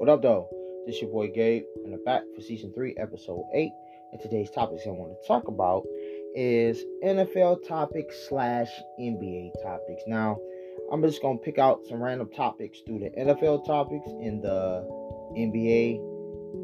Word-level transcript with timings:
What 0.00 0.08
up, 0.08 0.22
though? 0.22 0.48
This 0.86 0.96
is 0.96 1.02
your 1.02 1.10
boy 1.10 1.30
Gabe, 1.30 1.64
and 1.84 1.92
I'm 1.92 2.02
back 2.04 2.22
for 2.34 2.40
season 2.40 2.72
three, 2.72 2.96
episode 2.98 3.44
eight. 3.52 3.72
And 4.12 4.20
today's 4.22 4.50
topics 4.50 4.84
I 4.86 4.92
want 4.92 5.12
to 5.12 5.28
talk 5.28 5.46
about 5.48 5.84
is 6.34 6.82
NFL 7.04 7.68
topics 7.68 8.16
slash 8.26 8.70
NBA 8.98 9.50
topics. 9.62 10.02
Now, 10.06 10.38
I'm 10.90 11.02
just 11.02 11.20
gonna 11.20 11.36
pick 11.36 11.58
out 11.58 11.84
some 11.86 12.02
random 12.02 12.30
topics 12.34 12.78
through 12.86 13.00
the 13.00 13.10
NFL 13.10 13.66
topics 13.66 14.08
and 14.08 14.42
the 14.42 14.88
NBA 15.36 16.00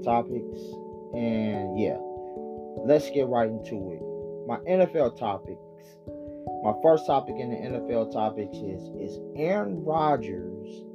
topics, 0.02 0.58
and 1.14 1.78
yeah, 1.78 1.98
let's 2.86 3.10
get 3.10 3.26
right 3.26 3.50
into 3.50 3.92
it. 3.92 4.48
My 4.48 4.56
NFL 4.64 5.18
topics. 5.18 5.60
My 6.64 6.72
first 6.82 7.06
topic 7.06 7.34
in 7.38 7.50
the 7.50 7.56
NFL 7.56 8.14
topics 8.14 8.56
is 8.56 8.88
is 8.98 9.20
Aaron 9.36 9.84
Rodgers 9.84 10.86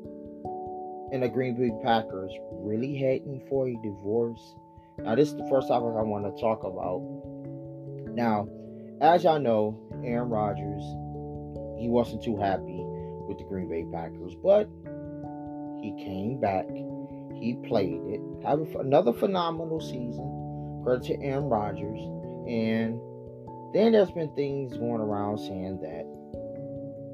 and 1.12 1.24
the 1.24 1.30
Green 1.30 1.56
Bay 1.56 1.72
Packers 1.84 2.32
really 2.52 2.96
heading 2.96 3.42
for 3.50 3.68
a 3.68 3.76
divorce? 3.84 4.56
Now, 5.00 5.16
this 5.16 5.30
is 5.30 5.36
the 5.36 5.48
first 5.50 5.68
topic 5.68 5.90
I 5.98 6.04
want 6.04 6.26
to 6.26 6.42
talk 6.42 6.64
about. 6.64 7.02
Now, 8.16 8.48
as 9.02 9.24
y'all 9.24 9.40
know, 9.40 9.80
Aaron 10.04 10.30
Rodgers, 10.30 10.84
he 11.80 11.90
wasn't 11.90 12.24
too 12.24 12.38
happy 12.38 12.82
with 13.28 13.38
the 13.38 13.44
Green 13.46 13.68
Bay 13.68 13.86
Packers, 13.92 14.36
but 14.44 14.70
he 15.82 15.94
came 15.98 16.40
back. 16.40 16.68
He 17.34 17.58
played 17.68 18.00
it, 18.06 18.22
had 18.46 18.59
another 18.80 19.14
phenomenal 19.14 19.80
season, 19.80 20.82
credit 20.84 21.04
to 21.08 21.20
Aaron 21.23 21.46
Rodgers. 21.46 22.00
And 22.48 23.00
then 23.73 23.94
there's 23.94 24.12
been 24.12 24.34
things 24.36 24.78
going 24.78 25.02
around 25.02 25.40
saying 25.40 25.80
that 25.82 26.06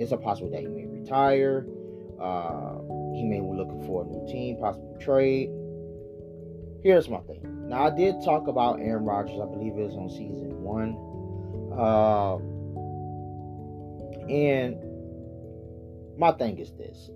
it's 0.01 0.11
a 0.11 0.17
possible 0.17 0.49
that 0.51 0.61
he 0.61 0.67
may 0.67 0.85
retire. 0.85 1.65
Uh, 2.19 2.79
he 3.17 3.23
may 3.23 3.39
be 3.39 3.47
looking 3.47 3.83
for 3.87 4.03
a 4.03 4.05
new 4.05 4.31
team, 4.31 4.57
possible 4.57 4.95
trade. 5.01 5.49
Here's 6.83 7.09
my 7.09 7.17
thing. 7.21 7.41
Now 7.67 7.87
I 7.87 7.89
did 7.89 8.23
talk 8.23 8.47
about 8.47 8.79
Aaron 8.79 9.03
Rodgers. 9.03 9.39
I 9.41 9.45
believe 9.45 9.73
it 9.73 9.81
was 9.81 9.95
on 9.95 10.09
season 10.09 10.61
one. 10.61 10.95
Uh, 11.73 12.37
and 14.31 14.77
my 16.19 16.31
thing 16.33 16.59
is 16.59 16.71
this: 16.73 17.09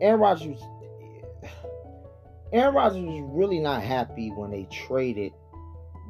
Aaron 0.00 0.20
Rodgers. 0.20 0.60
Aaron 2.52 2.74
Rodgers 2.74 3.04
was 3.04 3.22
really 3.32 3.60
not 3.60 3.82
happy 3.82 4.30
when 4.30 4.50
they 4.50 4.66
traded 4.70 5.32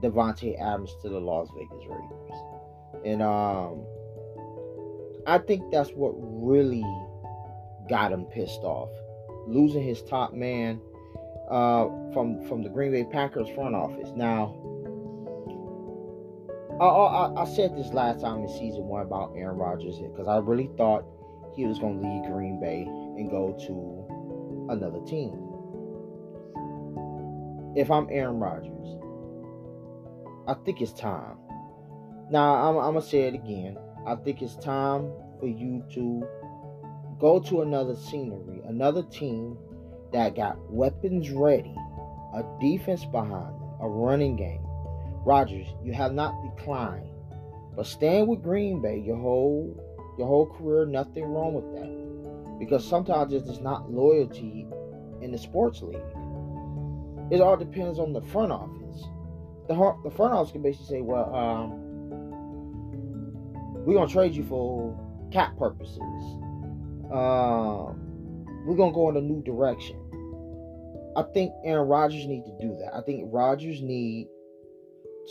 Davante 0.02 0.58
Adams 0.58 0.90
to 1.02 1.10
the 1.10 1.20
Las 1.20 1.48
Vegas 1.54 1.86
Raiders, 1.86 3.04
and 3.04 3.22
um, 3.22 3.84
I 5.26 5.38
think 5.38 5.70
that's 5.70 5.90
what 5.90 6.14
really 6.16 6.82
got 7.88 8.12
him 8.12 8.24
pissed 8.26 8.62
off. 8.62 8.90
Losing 9.46 9.82
his 9.82 10.02
top 10.02 10.32
man 10.32 10.80
uh, 11.50 11.86
from 12.12 12.46
from 12.48 12.62
the 12.62 12.68
Green 12.68 12.92
Bay 12.92 13.04
Packers 13.04 13.48
front 13.54 13.74
office. 13.74 14.10
Now, 14.14 14.56
I, 16.80 16.86
I, 16.86 17.42
I 17.42 17.44
said 17.44 17.76
this 17.76 17.92
last 17.92 18.20
time 18.20 18.42
in 18.42 18.48
season 18.48 18.84
one 18.84 19.02
about 19.02 19.34
Aaron 19.36 19.56
Rodgers 19.56 19.98
because 19.98 20.28
I 20.28 20.38
really 20.38 20.70
thought 20.76 21.04
he 21.54 21.66
was 21.66 21.78
going 21.78 22.00
to 22.00 22.08
leave 22.08 22.32
Green 22.32 22.60
Bay 22.60 22.82
and 22.82 23.30
go 23.30 23.56
to 23.66 24.72
another 24.72 25.00
team. 25.06 25.48
If 27.76 27.90
I'm 27.90 28.08
Aaron 28.10 28.38
Rodgers, 28.38 28.96
I 30.46 30.54
think 30.64 30.80
it's 30.80 30.92
time. 30.92 31.36
Now, 32.30 32.54
I'm, 32.54 32.76
I'm 32.76 32.92
going 32.92 33.02
to 33.02 33.08
say 33.08 33.22
it 33.22 33.34
again. 33.34 33.76
I 34.06 34.14
think 34.16 34.42
it's 34.42 34.56
time 34.56 35.12
for 35.38 35.46
you 35.46 35.84
to 35.94 36.26
go 37.22 37.38
to 37.38 37.62
another 37.62 37.94
scenery, 37.94 38.60
another 38.66 39.04
team 39.04 39.56
that 40.12 40.34
got 40.34 40.58
weapons 40.68 41.30
ready, 41.30 41.74
a 42.34 42.42
defense 42.60 43.04
behind 43.04 43.60
them, 43.60 43.70
a 43.80 43.88
running 43.88 44.34
game. 44.34 44.60
Rodgers, 45.24 45.68
you 45.84 45.92
have 45.92 46.12
not 46.12 46.34
declined, 46.42 47.08
but 47.76 47.86
staying 47.86 48.26
with 48.26 48.42
Green 48.42 48.82
Bay 48.82 48.98
your 48.98 49.16
whole 49.16 49.72
your 50.18 50.26
whole 50.26 50.46
career, 50.46 50.84
nothing 50.84 51.24
wrong 51.24 51.54
with 51.54 51.72
that. 51.76 52.58
Because 52.58 52.86
sometimes 52.86 53.32
it's 53.32 53.60
not 53.60 53.90
loyalty 53.90 54.66
in 55.22 55.30
the 55.30 55.38
sports 55.38 55.80
league. 55.80 56.00
It 57.30 57.40
all 57.40 57.56
depends 57.56 58.00
on 58.00 58.12
the 58.12 58.20
front 58.20 58.50
office. 58.50 59.06
The, 59.68 59.74
the 60.02 60.10
front 60.10 60.34
office 60.34 60.50
can 60.50 60.60
basically 60.60 60.96
say, 60.96 61.00
well, 61.00 61.32
um, 61.32 61.70
we're 63.86 63.94
going 63.94 64.08
to 64.08 64.12
trade 64.12 64.34
you 64.34 64.44
for 64.44 64.98
cap 65.32 65.56
purposes. 65.56 66.42
Um, 67.12 68.44
we're 68.66 68.76
gonna 68.76 68.92
go 68.92 69.10
in 69.10 69.16
a 69.16 69.20
new 69.20 69.42
direction. 69.42 69.98
I 71.16 71.22
think 71.34 71.52
Aaron 71.64 71.88
Rodgers 71.88 72.26
need 72.26 72.44
to 72.46 72.56
do 72.60 72.76
that. 72.80 72.94
I 72.94 73.02
think 73.02 73.28
Rodgers 73.30 73.82
need 73.82 74.28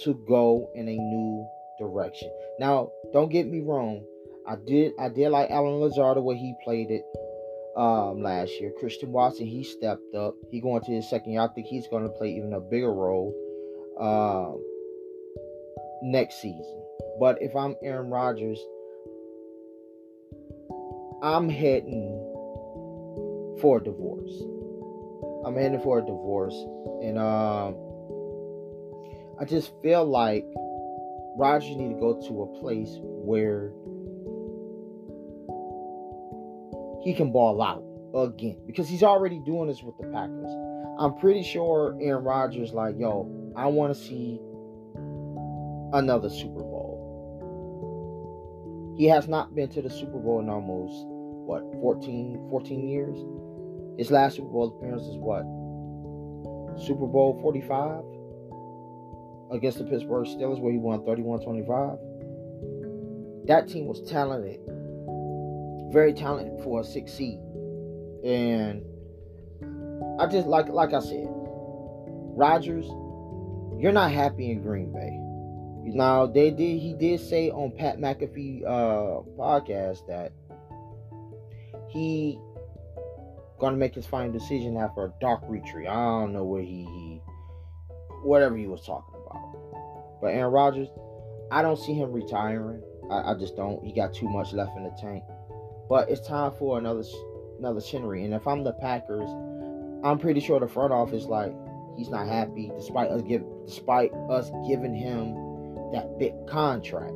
to 0.04 0.14
go 0.28 0.70
in 0.76 0.88
a 0.88 0.96
new 0.96 1.48
direction. 1.80 2.32
Now, 2.60 2.92
don't 3.14 3.32
get 3.32 3.48
me 3.48 3.62
wrong. 3.62 4.06
I 4.48 4.56
did 4.56 4.94
I 5.00 5.10
did 5.10 5.30
like 5.30 5.50
Allen 5.50 5.80
Lazard 5.80 6.18
the 6.18 6.22
way 6.22 6.36
he 6.36 6.54
played 6.64 6.92
it 6.92 7.04
um, 7.76 8.22
last 8.22 8.52
year. 8.60 8.72
Christian 8.80 9.12
Watson 9.12 9.48
he 9.48 9.64
stepped 9.64 10.14
up. 10.16 10.36
He 10.50 10.62
going 10.62 10.82
to 10.84 10.92
his 10.92 11.10
second 11.10 11.32
year. 11.32 11.42
I 11.42 11.48
think 11.48 11.68
he's 11.68 11.88
going 11.88 12.04
to 12.04 12.10
play 12.10 12.36
even 12.36 12.54
a 12.54 12.60
bigger 12.60 12.94
role 12.94 13.34
um, 14.00 14.62
next 16.04 16.42
season. 16.42 16.84
But 17.20 17.42
if 17.42 17.56
I'm 17.56 17.76
Aaron 17.84 18.10
Rodgers, 18.10 18.60
I'm 21.24 21.50
heading 21.50 22.18
for 23.62 23.78
a 23.78 23.84
divorce. 23.84 24.32
I'm 25.46 25.56
heading 25.56 25.80
for 25.82 26.00
a 26.00 26.02
divorce, 26.02 26.56
and 27.04 27.20
um, 27.20 27.76
I 29.40 29.46
just 29.46 29.72
feel 29.84 30.04
like 30.04 30.44
Rodgers 31.38 31.76
need 31.76 31.90
to 31.90 32.00
go 32.00 32.20
to 32.28 32.42
a 32.42 32.48
place 32.60 32.98
where 33.02 33.72
he 37.04 37.14
can 37.14 37.32
ball 37.32 37.62
out 37.62 37.84
again 38.16 38.58
because 38.66 38.90
he's 38.90 39.04
already 39.04 39.40
doing 39.46 39.68
this 39.68 39.84
with 39.84 39.96
the 39.98 40.08
Packers. 40.08 40.50
I'm 40.98 41.14
pretty 41.20 41.44
sure 41.44 41.96
Aaron 42.02 42.24
Rodgers 42.24 42.74
like, 42.74 42.96
yo, 42.98 43.30
I 43.56 43.68
want 43.68 43.96
to 43.96 44.00
see 44.00 44.40
another 45.94 46.30
Super 46.30 46.62
Bowl. 46.62 46.98
He 48.98 49.06
has 49.06 49.28
not 49.28 49.54
been 49.54 49.70
to 49.70 49.84
the 49.84 49.90
Super 49.90 50.18
Bowl 50.18 50.40
in 50.40 50.50
almost 50.50 51.06
what 51.52 51.82
14 51.82 52.48
14 52.50 52.88
years? 52.88 53.18
His 53.98 54.12
last 54.12 54.38
super 54.38 54.48
bowl 54.48 54.78
appearance 54.78 55.04
is 55.04 55.18
what? 55.18 55.44
Super 56.86 57.08
bowl 57.08 57.40
45 57.42 58.04
against 59.52 59.80
the 59.80 59.84
pittsburgh 59.84 60.26
steelers 60.26 60.60
where 60.62 60.72
he 60.72 60.78
won 60.78 61.02
31-25 61.02 62.00
that 63.46 63.68
team 63.68 63.86
was 63.86 64.02
talented. 64.10 64.60
Very 65.92 66.14
talented 66.14 66.64
for 66.64 66.82
a 66.82 66.84
six 66.84 67.12
seed. 67.12 67.40
And 68.24 68.84
i 70.20 70.28
just 70.28 70.46
like 70.46 70.68
like 70.70 70.94
i 70.94 71.00
said 71.00 71.28
rodgers 72.36 72.86
you're 73.80 73.92
not 73.92 74.12
happy 74.12 74.52
in 74.52 74.62
green 74.62 74.92
bay. 74.92 75.18
Now 75.96 76.28
they 76.28 76.52
did 76.52 76.80
he 76.80 76.94
did 76.94 77.20
say 77.20 77.50
on 77.50 77.72
pat 77.72 77.98
mcafee 77.98 78.64
uh 78.64 79.24
podcast 79.38 80.06
that 80.08 80.34
he 81.92 82.40
gonna 83.60 83.78
make 83.78 83.94
his 83.94 84.06
final 84.08 84.32
decision 84.32 84.76
after 84.76 85.06
a 85.06 85.14
dark 85.22 85.42
retreat. 85.48 85.88
I 85.88 85.94
don't 85.94 86.34
know 86.34 86.44
where 86.44 86.64
he, 86.64 86.84
he 86.84 87.22
whatever 88.24 88.58
he 88.58 88.68
was 88.68 88.86
talking 88.86 89.16
about. 89.26 90.20
But 90.22 90.28
Aaron 90.28 90.52
Rodgers, 90.52 90.88
I 91.52 91.62
don't 91.62 91.78
see 91.78 91.94
him 91.94 92.12
retiring. 92.12 92.82
I, 93.10 93.32
I, 93.32 93.34
just 93.36 93.56
don't. 93.56 93.84
He 93.84 93.92
got 93.92 94.14
too 94.14 94.30
much 94.30 94.54
left 94.54 94.76
in 94.78 94.84
the 94.84 94.96
tank. 95.00 95.24
But 95.90 96.10
it's 96.10 96.26
time 96.26 96.52
for 96.58 96.78
another 96.78 97.04
another 97.60 97.82
scenery. 97.82 98.24
And 98.26 98.34
if 98.34 98.48
I'm 98.48 98.64
the 98.64 98.74
Packers, 98.74 99.30
I'm 100.04 100.18
pretty 100.18 100.40
sure 100.40 100.60
the 100.60 100.68
front 100.68 100.92
office 100.92 101.26
like 101.26 101.54
he's 101.98 102.10
not 102.10 102.28
happy 102.28 102.72
despite 102.76 103.10
us 103.10 103.22
give 103.22 103.44
despite 103.66 104.12
us 104.30 104.50
giving 104.68 104.96
him 104.96 105.36
that 105.92 106.18
big 106.18 106.34
contract. 106.48 107.14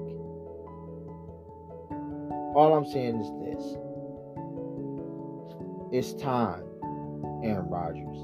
All 2.56 2.74
I'm 2.76 2.86
saying 2.86 3.20
is 3.20 3.30
this 3.44 3.78
it's 5.98 6.14
time, 6.14 6.64
Aaron 7.44 7.70
Rodgers. 7.70 8.18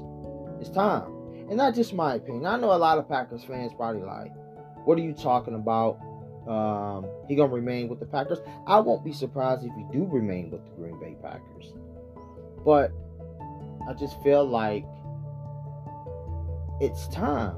It's 0.60 0.70
time. 0.70 1.10
And 1.48 1.56
not 1.56 1.74
just 1.74 1.94
my 1.94 2.14
opinion. 2.14 2.46
I 2.46 2.56
know 2.56 2.72
a 2.72 2.76
lot 2.76 2.98
of 2.98 3.08
Packers 3.08 3.44
fans 3.44 3.72
probably 3.74 4.02
like, 4.02 4.32
what 4.84 4.98
are 4.98 5.02
you 5.02 5.12
talking 5.12 5.54
about? 5.54 5.98
Um, 6.46 7.06
he 7.28 7.34
gonna 7.34 7.52
remain 7.52 7.88
with 7.88 8.00
the 8.00 8.06
Packers. 8.06 8.38
I 8.66 8.80
won't 8.80 9.04
be 9.04 9.12
surprised 9.12 9.64
if 9.64 9.72
he 9.74 9.84
do 9.92 10.06
remain 10.06 10.50
with 10.50 10.64
the 10.64 10.70
Green 10.72 10.98
Bay 11.00 11.16
Packers. 11.22 11.72
But 12.64 12.92
I 13.88 13.94
just 13.94 14.20
feel 14.22 14.44
like 14.44 14.84
it's 16.80 17.08
time. 17.08 17.56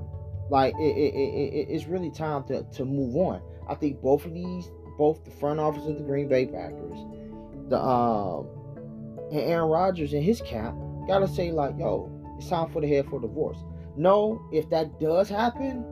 Like 0.50 0.75
it, 0.75 0.96
it, 0.96 1.14
it, 1.14 1.69
it's 1.70 1.87
really 1.87 2.11
time 2.11 2.44
to, 2.44 2.62
to 2.62 2.84
move 2.84 3.16
on. 3.16 3.43
I 3.69 3.75
think 3.75 4.00
both 4.02 4.25
of 4.26 4.34
these, 4.34 4.70
both 4.99 5.25
the 5.25 5.31
front 5.31 5.61
office 5.61 5.87
of 5.87 5.96
the 5.96 6.05
Green 6.05 6.28
Bay 6.28 6.46
Packers, 6.46 6.99
the 7.69 7.81
um, 7.81 8.46
and 9.31 9.41
Aaron 9.41 9.69
Rodgers 9.69 10.12
in 10.12 10.23
his 10.23 10.41
camp, 10.43 10.76
gotta 11.06 11.29
say 11.29 11.53
like, 11.53 11.75
yo, 11.79 12.11
it's 12.38 12.49
time 12.49 12.71
for 12.71 12.81
the 12.81 12.88
head 12.88 13.06
for 13.09 13.21
divorce. 13.21 13.59
No, 13.97 14.44
if 14.53 14.69
that 14.71 14.99
does 15.00 15.29
happen, 15.29 15.85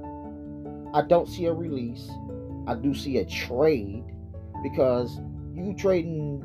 I 0.94 1.02
don't 1.02 1.28
see 1.28 1.46
a 1.46 1.52
release. 1.52 2.10
I 2.66 2.74
do 2.74 2.94
see 2.94 3.18
a 3.18 3.24
trade 3.24 4.04
because 4.62 5.18
you 5.54 5.74
trading 5.78 6.40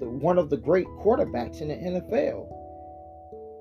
the, 0.00 0.08
one 0.08 0.38
of 0.38 0.50
the 0.50 0.56
great 0.56 0.86
quarterbacks 0.86 1.60
in 1.60 1.68
the 1.68 1.74
NFL. 1.74 2.48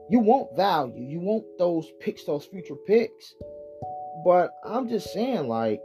You 0.10 0.20
want 0.20 0.56
value. 0.56 1.04
You 1.04 1.20
want 1.20 1.46
those 1.58 1.90
picks, 2.00 2.26
those 2.26 2.46
future 2.46 2.76
picks. 2.88 3.34
But 4.26 4.52
I'm 4.66 4.90
just 4.90 5.14
saying, 5.14 5.48
like, 5.48 5.82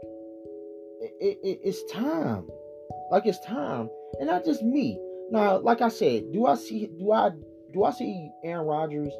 it, 1.00 1.38
it, 1.42 1.60
it's 1.64 1.92
time. 1.92 2.48
Like 3.10 3.26
it's 3.26 3.44
time, 3.46 3.88
and 4.18 4.26
not 4.28 4.44
just 4.44 4.62
me. 4.62 4.98
Now, 5.30 5.58
like 5.58 5.82
I 5.82 5.88
said, 5.88 6.32
do 6.32 6.46
I 6.46 6.54
see 6.54 6.88
do 6.98 7.12
I 7.12 7.30
do 7.72 7.84
I 7.84 7.90
see 7.90 8.30
Aaron 8.44 8.66
Rodgers 8.66 9.12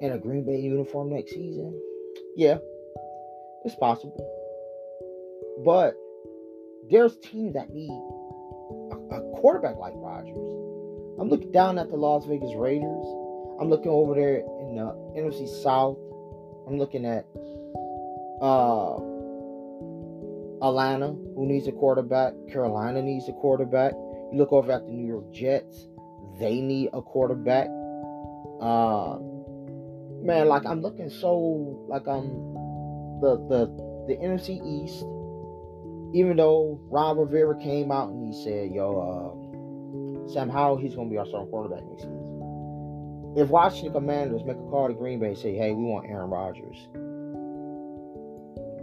in 0.00 0.12
a 0.12 0.18
Green 0.18 0.44
Bay 0.44 0.58
uniform 0.58 1.10
next 1.10 1.32
season? 1.32 1.80
Yeah, 2.36 2.58
it's 3.64 3.76
possible. 3.76 4.32
But 5.64 5.94
there's 6.90 7.16
teams 7.18 7.54
that 7.54 7.70
need 7.70 7.90
a, 7.90 9.16
a 9.16 9.20
quarterback 9.40 9.76
like 9.76 9.92
Rodgers. 9.96 10.36
I'm 11.18 11.28
looking 11.28 11.52
down 11.52 11.78
at 11.78 11.88
the 11.88 11.96
Las 11.96 12.26
Vegas 12.26 12.54
Raiders. 12.56 13.06
I'm 13.58 13.70
looking 13.70 13.90
over 13.90 14.14
there 14.14 14.36
in 14.36 14.76
the 14.76 14.92
NFC 15.16 15.48
South. 15.62 15.96
I'm 16.66 16.78
looking 16.78 17.06
at 17.06 17.24
uh, 18.42 18.96
Atlanta, 20.66 21.08
who 21.34 21.46
needs 21.46 21.66
a 21.68 21.72
quarterback. 21.72 22.34
Carolina 22.50 23.00
needs 23.00 23.28
a 23.28 23.32
quarterback. 23.32 23.94
You 24.32 24.38
look 24.38 24.52
over 24.52 24.72
at 24.72 24.84
the 24.84 24.92
New 24.92 25.06
York 25.06 25.32
Jets, 25.32 25.88
they 26.38 26.60
need 26.60 26.90
a 26.92 27.00
quarterback. 27.00 27.68
Uh, 28.60 29.18
man, 30.22 30.48
like 30.48 30.66
I'm 30.66 30.82
looking 30.82 31.10
so 31.10 31.86
like 31.88 32.06
I'm 32.08 32.28
the 33.20 33.36
the 33.48 33.66
the 34.08 34.16
NFC 34.16 34.60
East. 34.64 35.04
Even 36.14 36.36
though 36.36 36.80
Ron 36.88 37.18
Rivera 37.18 37.58
came 37.60 37.90
out 37.90 38.10
and 38.10 38.32
he 38.32 38.44
said, 38.44 38.70
"Yo, 38.70 38.86
uh, 38.96 40.28
Sam 40.32 40.48
Howell, 40.48 40.78
he's 40.78 40.94
gonna 40.94 41.10
be 41.10 41.18
our 41.18 41.26
starting 41.26 41.50
quarterback 41.50 41.84
next 41.86 42.02
season." 42.02 43.34
If 43.36 43.50
Washington 43.50 43.92
Commanders 43.92 44.44
make 44.44 44.56
a 44.56 44.70
call 44.70 44.88
to 44.88 44.94
Green 44.94 45.18
Bay 45.18 45.28
and 45.28 45.38
say, 45.38 45.54
"Hey, 45.54 45.72
we 45.72 45.84
want 45.84 46.08
Aaron 46.08 46.30
Rodgers," 46.30 46.88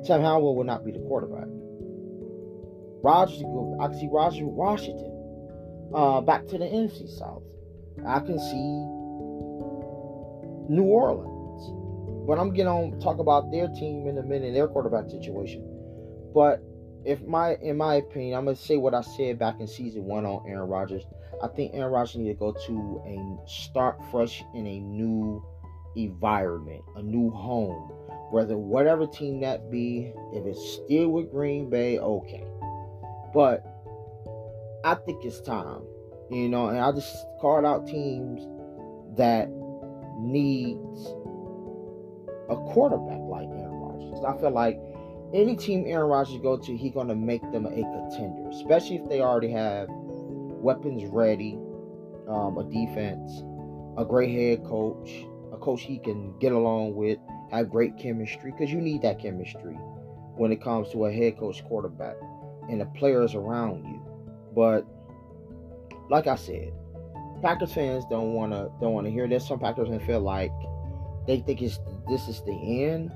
Sam 0.05 0.21
Howell 0.21 0.55
will 0.55 0.63
not 0.63 0.85
be 0.85 0.91
the 0.91 0.99
quarterback. 0.99 1.47
Rodgers, 3.03 3.39
I 3.79 3.87
can 3.87 3.99
see 3.99 4.09
Rodgers 4.11 4.43
Washington. 4.43 5.12
Uh, 5.93 6.21
back 6.21 6.47
to 6.47 6.57
the 6.57 6.65
NFC 6.65 7.07
South. 7.07 7.43
I 8.05 8.19
can 8.19 8.39
see 8.39 9.03
New 10.69 10.83
Orleans. 10.83 11.33
But 12.27 12.39
I'm 12.39 12.53
getting 12.53 12.67
on 12.67 12.99
talk 12.99 13.19
about 13.19 13.51
their 13.51 13.67
team 13.67 14.07
in 14.07 14.17
a 14.17 14.23
minute, 14.23 14.53
their 14.53 14.67
quarterback 14.67 15.09
situation. 15.09 15.61
But 16.33 16.63
if 17.05 17.21
my 17.23 17.55
in 17.55 17.77
my 17.77 17.95
opinion, 17.95 18.37
I'm 18.37 18.45
gonna 18.45 18.55
say 18.55 18.77
what 18.77 18.93
I 18.93 19.01
said 19.01 19.37
back 19.37 19.59
in 19.59 19.67
season 19.67 20.05
one 20.05 20.25
on 20.25 20.45
Aaron 20.47 20.69
Rodgers. 20.69 21.03
I 21.41 21.47
think 21.47 21.73
Aaron 21.73 21.91
Rodgers 21.91 22.15
need 22.15 22.29
to 22.29 22.33
go 22.35 22.53
to 22.53 23.03
a 23.05 23.47
start 23.49 23.99
fresh 24.09 24.43
in 24.53 24.65
a 24.65 24.79
new 24.79 25.43
environment, 25.95 26.81
a 26.95 27.03
new 27.03 27.29
home. 27.29 27.91
Whether 28.31 28.57
whatever 28.57 29.05
team 29.05 29.41
that 29.41 29.69
be, 29.69 30.13
if 30.31 30.45
it's 30.45 30.79
still 30.85 31.09
with 31.09 31.29
Green 31.29 31.69
Bay, 31.69 31.99
okay. 31.99 32.45
But 33.33 33.65
I 34.83 34.95
think 34.95 35.23
it's 35.23 35.39
time, 35.39 35.81
you 36.29 36.49
know, 36.49 36.67
and 36.67 36.79
I 36.79 36.91
just 36.91 37.15
called 37.39 37.65
out 37.65 37.87
teams 37.87 38.45
that 39.17 39.49
needs 40.19 41.07
a 42.49 42.57
quarterback 42.73 43.19
like 43.21 43.47
Aaron 43.47 43.71
Rodgers. 43.71 44.23
I 44.25 44.37
feel 44.41 44.51
like 44.51 44.77
any 45.33 45.55
team 45.55 45.85
Aaron 45.87 46.09
Rodgers 46.09 46.37
go 46.41 46.57
to, 46.57 46.77
he's 46.77 46.93
gonna 46.93 47.15
make 47.15 47.41
them 47.53 47.65
a 47.65 47.69
contender, 47.69 48.49
especially 48.49 48.97
if 48.97 49.07
they 49.07 49.21
already 49.21 49.51
have 49.51 49.87
weapons 49.89 51.05
ready, 51.05 51.57
um, 52.27 52.57
a 52.57 52.63
defense, 52.65 53.41
a 53.97 54.03
great 54.03 54.31
head 54.31 54.65
coach, 54.65 55.25
a 55.53 55.57
coach 55.57 55.81
he 55.81 55.97
can 55.99 56.37
get 56.39 56.51
along 56.51 56.93
with, 56.95 57.19
have 57.51 57.69
great 57.69 57.97
chemistry, 57.97 58.51
because 58.51 58.71
you 58.71 58.81
need 58.81 59.01
that 59.01 59.19
chemistry 59.19 59.75
when 60.35 60.51
it 60.51 60.61
comes 60.61 60.91
to 60.91 61.05
a 61.05 61.11
head 61.11 61.37
coach 61.37 61.63
quarterback 61.65 62.15
and 62.69 62.81
the 62.81 62.85
players 62.97 63.33
around 63.33 63.85
you. 63.85 64.02
But 64.55 64.85
like 66.09 66.27
I 66.27 66.35
said, 66.35 66.71
Packers 67.41 67.73
fans 67.73 68.05
don't 68.09 68.33
wanna 68.33 68.69
don't 68.79 68.93
wanna 68.93 69.09
hear 69.09 69.27
this. 69.27 69.47
Some 69.47 69.59
Packers 69.59 69.89
fans 69.89 70.03
feel 70.03 70.21
like 70.21 70.51
they 71.27 71.39
think 71.39 71.61
it's 71.61 71.79
this 72.09 72.27
is 72.27 72.41
the 72.43 72.85
end. 72.85 73.11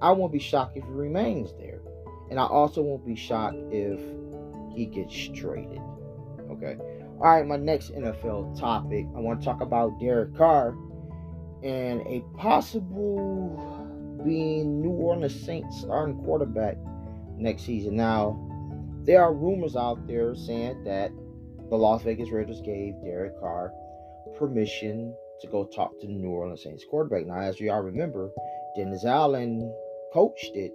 I 0.00 0.10
won't 0.10 0.32
be 0.32 0.38
shocked 0.38 0.76
if 0.76 0.84
he 0.84 0.90
remains 0.90 1.52
there. 1.58 1.80
And 2.30 2.40
I 2.40 2.44
also 2.44 2.82
won't 2.82 3.06
be 3.06 3.14
shocked 3.14 3.56
if 3.70 4.00
he 4.74 4.86
gets 4.86 5.14
traded. 5.28 5.80
Okay. 6.50 6.76
All 7.20 7.30
right, 7.30 7.46
my 7.46 7.56
next 7.56 7.92
NFL 7.94 8.58
topic. 8.58 9.06
I 9.14 9.20
want 9.20 9.40
to 9.40 9.44
talk 9.44 9.60
about 9.60 10.00
Derek 10.00 10.36
Carr 10.36 10.76
and 11.62 12.00
a 12.06 12.24
possible 12.36 14.18
being 14.24 14.82
New 14.82 14.90
Orleans 14.90 15.38
Saints 15.44 15.80
starting 15.80 16.16
quarterback 16.24 16.76
next 17.36 17.62
season. 17.62 17.96
Now, 17.96 18.51
there 19.04 19.22
are 19.22 19.34
rumors 19.34 19.76
out 19.76 20.06
there 20.06 20.34
saying 20.34 20.84
that 20.84 21.10
the 21.70 21.76
Las 21.76 22.02
Vegas 22.02 22.30
Raiders 22.30 22.60
gave 22.60 22.94
Derek 23.02 23.38
Carr 23.40 23.72
permission 24.36 25.14
to 25.40 25.46
go 25.48 25.64
talk 25.64 25.98
to 26.00 26.06
the 26.06 26.12
New 26.12 26.30
Orleans 26.30 26.62
Saints 26.62 26.84
quarterback. 26.88 27.26
Now, 27.26 27.40
as 27.40 27.58
you 27.58 27.72
all 27.72 27.82
remember, 27.82 28.30
Dennis 28.76 29.04
Allen 29.04 29.74
coached 30.12 30.52
it, 30.54 30.72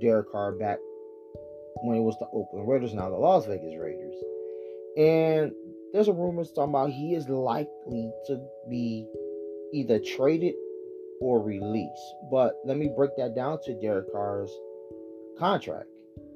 Derek 0.00 0.30
Carr 0.30 0.52
back 0.52 0.78
when 1.82 1.96
it 1.96 2.02
was 2.02 2.18
the 2.18 2.26
Oakland 2.32 2.68
Raiders, 2.68 2.94
now 2.94 3.08
the 3.08 3.16
Las 3.16 3.46
Vegas 3.46 3.74
Raiders. 3.78 4.14
And 4.96 5.52
there's 5.92 6.08
a 6.08 6.12
rumor 6.12 6.44
talking 6.44 6.70
about 6.70 6.90
he 6.90 7.14
is 7.14 7.28
likely 7.28 8.12
to 8.26 8.40
be 8.68 9.06
either 9.72 9.98
traded 10.00 10.54
or 11.20 11.40
released. 11.40 12.14
But 12.30 12.54
let 12.64 12.76
me 12.76 12.90
break 12.94 13.10
that 13.16 13.34
down 13.34 13.58
to 13.64 13.80
Derek 13.80 14.12
Carr's 14.12 14.50
contract. 15.38 15.88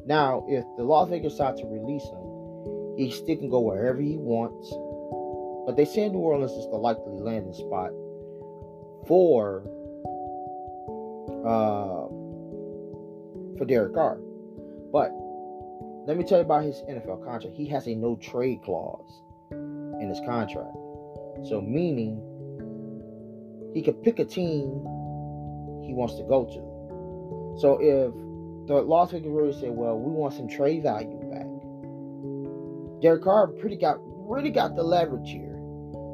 Now, 0.06 0.44
if 0.48 0.64
the 0.76 0.84
Las 0.84 1.08
Vegas 1.08 1.34
decide 1.34 1.56
to 1.58 1.66
release 1.66 2.04
him, 2.04 2.96
he 2.96 3.10
still 3.10 3.36
can 3.36 3.48
go 3.48 3.60
wherever 3.60 4.00
he 4.00 4.16
wants. 4.16 4.70
But 5.66 5.76
they 5.76 5.84
say 5.84 6.08
New 6.08 6.18
Orleans 6.18 6.52
is 6.52 6.68
the 6.70 6.76
likely 6.76 7.20
landing 7.20 7.54
spot 7.54 7.90
for 9.06 9.62
uh, 11.46 12.08
for 13.58 13.64
Derek 13.64 13.94
Carr. 13.94 14.18
But 14.92 15.12
let 16.06 16.16
me 16.16 16.24
tell 16.24 16.38
you 16.38 16.44
about 16.44 16.64
his 16.64 16.82
NFL 16.88 17.24
contract. 17.24 17.54
He 17.56 17.66
has 17.68 17.86
a 17.86 17.94
no 17.94 18.16
trade 18.16 18.60
clause 18.64 19.22
in 19.52 20.08
his 20.08 20.20
contract. 20.26 20.74
So 21.44 21.60
meaning 21.60 22.20
he 23.72 23.82
could 23.82 24.02
pick 24.02 24.18
a 24.18 24.24
team 24.24 24.84
he 25.84 25.94
wants 25.94 26.16
to 26.16 26.24
go 26.24 26.44
to. 26.44 27.60
So 27.60 27.78
if 27.80 28.12
the 28.66 28.74
Las 28.74 29.10
Vegas 29.10 29.30
Raiders 29.30 29.60
say, 29.60 29.70
"Well, 29.70 29.98
we 29.98 30.10
want 30.10 30.34
some 30.34 30.48
trade 30.48 30.82
value 30.82 31.18
back," 31.30 31.46
Derek 33.02 33.22
Carr 33.22 33.48
pretty 33.48 33.76
got 33.76 33.98
really 34.28 34.50
got 34.50 34.76
the 34.76 34.82
leverage 34.82 35.30
here. 35.30 35.60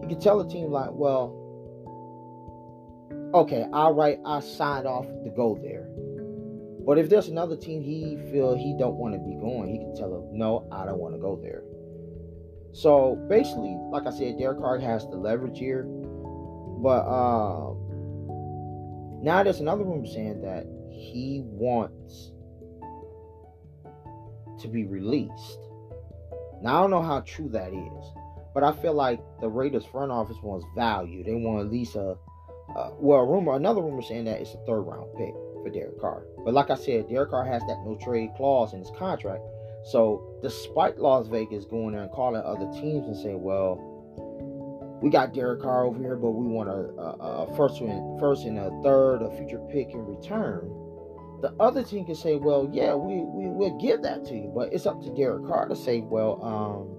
He 0.02 0.08
could 0.08 0.20
tell 0.20 0.42
the 0.42 0.48
team 0.48 0.70
like, 0.70 0.90
"Well, 0.92 1.34
okay, 3.34 3.66
all 3.72 3.94
right, 3.94 4.18
I 4.24 4.40
signed 4.40 4.86
off 4.86 5.06
to 5.06 5.30
go 5.30 5.58
there." 5.62 5.88
But 6.86 6.96
if 6.96 7.10
there's 7.10 7.28
another 7.28 7.56
team 7.56 7.82
he 7.82 8.16
feel 8.32 8.54
he 8.54 8.74
don't 8.78 8.96
want 8.96 9.14
to 9.14 9.20
be 9.20 9.34
going, 9.34 9.68
he 9.68 9.78
can 9.78 9.94
tell 9.94 10.10
them, 10.10 10.38
"No, 10.38 10.66
I 10.72 10.86
don't 10.86 10.98
want 10.98 11.14
to 11.14 11.20
go 11.20 11.36
there." 11.36 11.62
So 12.72 13.16
basically, 13.28 13.76
like 13.90 14.06
I 14.06 14.10
said, 14.10 14.38
Derek 14.38 14.58
Carr 14.58 14.78
has 14.78 15.06
the 15.06 15.16
leverage 15.16 15.58
here. 15.58 15.84
But 16.80 17.06
um, 17.08 17.76
now 19.22 19.42
there's 19.42 19.60
another 19.60 19.84
room 19.84 20.06
saying 20.06 20.42
that 20.42 20.64
he 20.90 21.42
wants 21.44 22.32
to 24.60 24.68
be 24.68 24.84
released. 24.84 25.58
Now 26.62 26.78
I 26.78 26.80
don't 26.82 26.90
know 26.90 27.02
how 27.02 27.20
true 27.20 27.48
that 27.50 27.72
is, 27.72 28.04
but 28.54 28.64
I 28.64 28.72
feel 28.72 28.94
like 28.94 29.20
the 29.40 29.48
Raiders 29.48 29.84
front 29.84 30.10
office 30.10 30.36
wants 30.42 30.66
value. 30.76 31.22
They 31.22 31.34
want 31.34 31.64
at 31.64 31.72
least 31.72 31.94
a, 31.94 32.16
uh, 32.76 32.90
well, 32.98 33.26
rumor, 33.26 33.54
another 33.54 33.80
rumor 33.80 34.02
saying 34.02 34.24
that 34.24 34.40
it's 34.40 34.54
a 34.54 34.58
third 34.66 34.82
round 34.82 35.12
pick 35.16 35.34
for 35.62 35.70
Derek 35.70 36.00
Carr. 36.00 36.24
But 36.44 36.54
like 36.54 36.70
I 36.70 36.74
said, 36.74 37.08
Derek 37.08 37.30
Carr 37.30 37.44
has 37.44 37.62
that 37.62 37.78
no 37.84 37.96
trade 38.02 38.30
clause 38.36 38.72
in 38.72 38.80
his 38.80 38.90
contract. 38.98 39.42
So 39.84 40.38
despite 40.42 40.98
Las 40.98 41.28
Vegas 41.28 41.64
going 41.64 41.92
there 41.92 42.02
and 42.02 42.12
calling 42.12 42.42
other 42.42 42.70
teams 42.72 43.06
and 43.06 43.16
saying, 43.16 43.40
well, 43.40 43.94
we 45.00 45.10
got 45.10 45.32
Derek 45.32 45.62
Carr 45.62 45.84
over 45.84 45.98
here, 45.98 46.16
but 46.16 46.32
we 46.32 46.46
want 46.46 46.68
a, 46.68 46.72
a, 47.00 47.44
a 47.44 47.56
first 47.56 47.80
and 47.80 48.18
first 48.18 48.44
and 48.44 48.58
a 48.58 48.70
third, 48.82 49.22
a 49.22 49.30
future 49.36 49.60
pick 49.70 49.90
in 49.90 50.04
return 50.04 50.68
the 51.40 51.54
other 51.60 51.82
team 51.82 52.04
can 52.04 52.14
say, 52.14 52.36
well, 52.36 52.68
yeah, 52.72 52.94
we, 52.94 53.16
we 53.16 53.48
will 53.48 53.78
give 53.78 54.02
that 54.02 54.24
to 54.26 54.34
you. 54.34 54.52
But 54.54 54.72
it's 54.72 54.86
up 54.86 55.02
to 55.02 55.14
Derek 55.14 55.46
Carr 55.46 55.68
to 55.68 55.76
say, 55.76 56.00
well, 56.00 56.42
um, 56.42 56.98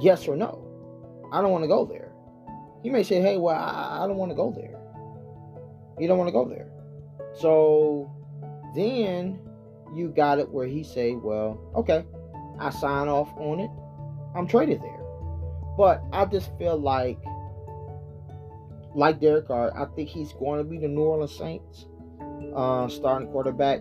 yes 0.00 0.28
or 0.28 0.36
no. 0.36 0.64
I 1.32 1.40
don't 1.42 1.50
want 1.50 1.64
to 1.64 1.68
go 1.68 1.84
there. 1.84 2.12
he 2.82 2.90
may 2.90 3.02
say, 3.02 3.20
"Hey, 3.20 3.36
well, 3.36 3.54
I, 3.54 4.00
I 4.02 4.06
don't 4.06 4.16
want 4.16 4.30
to 4.30 4.36
go 4.36 4.50
there." 4.50 4.80
You 5.98 6.08
don't 6.08 6.16
want 6.18 6.28
to 6.28 6.32
go 6.32 6.48
there. 6.48 6.70
So 7.34 8.10
then 8.74 9.40
you 9.94 10.08
got 10.08 10.38
it 10.38 10.48
where 10.48 10.66
he 10.66 10.82
say, 10.82 11.14
"Well, 11.14 11.60
okay, 11.76 12.04
I 12.58 12.70
sign 12.70 13.08
off 13.08 13.28
on 13.36 13.60
it. 13.60 13.70
I'm 14.34 14.46
traded 14.46 14.80
there." 14.80 15.00
But 15.76 16.02
I 16.12 16.24
just 16.24 16.56
feel 16.58 16.78
like, 16.78 17.18
like 18.94 19.20
Derek 19.20 19.48
Carr, 19.48 19.72
I 19.76 19.86
think 19.94 20.08
he's 20.08 20.32
going 20.32 20.58
to 20.58 20.64
be 20.64 20.78
the 20.78 20.88
New 20.88 21.02
Orleans 21.02 21.36
Saints 21.36 21.86
uh, 22.54 22.88
starting 22.88 23.28
quarterback 23.28 23.80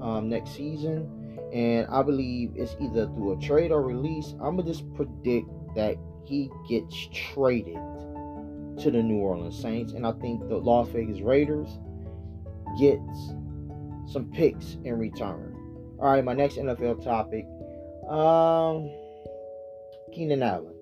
um, 0.00 0.28
next 0.28 0.54
season. 0.54 1.12
And 1.52 1.86
I 1.88 2.02
believe 2.02 2.52
it's 2.56 2.76
either 2.80 3.06
through 3.06 3.38
a 3.38 3.40
trade 3.40 3.70
or 3.70 3.82
release. 3.82 4.32
I'm 4.40 4.56
going 4.56 4.66
to 4.66 4.72
just 4.72 4.92
predict 4.94 5.48
that 5.74 5.96
he 6.24 6.50
gets 6.68 7.08
traded 7.12 7.78
to 8.78 8.90
the 8.90 9.02
New 9.02 9.18
Orleans 9.18 9.58
Saints. 9.58 9.92
And 9.92 10.06
I 10.06 10.12
think 10.12 10.48
the 10.48 10.56
Las 10.56 10.88
Vegas 10.88 11.20
Raiders 11.20 11.68
gets 12.78 13.34
some 14.12 14.30
picks 14.32 14.76
in 14.84 14.98
return. 14.98 15.54
All 15.98 16.10
right, 16.10 16.24
my 16.24 16.34
next 16.34 16.56
NFL 16.56 17.02
topic. 17.02 17.46
Um, 18.08 18.90
Keenan 20.12 20.42
Allen, 20.42 20.74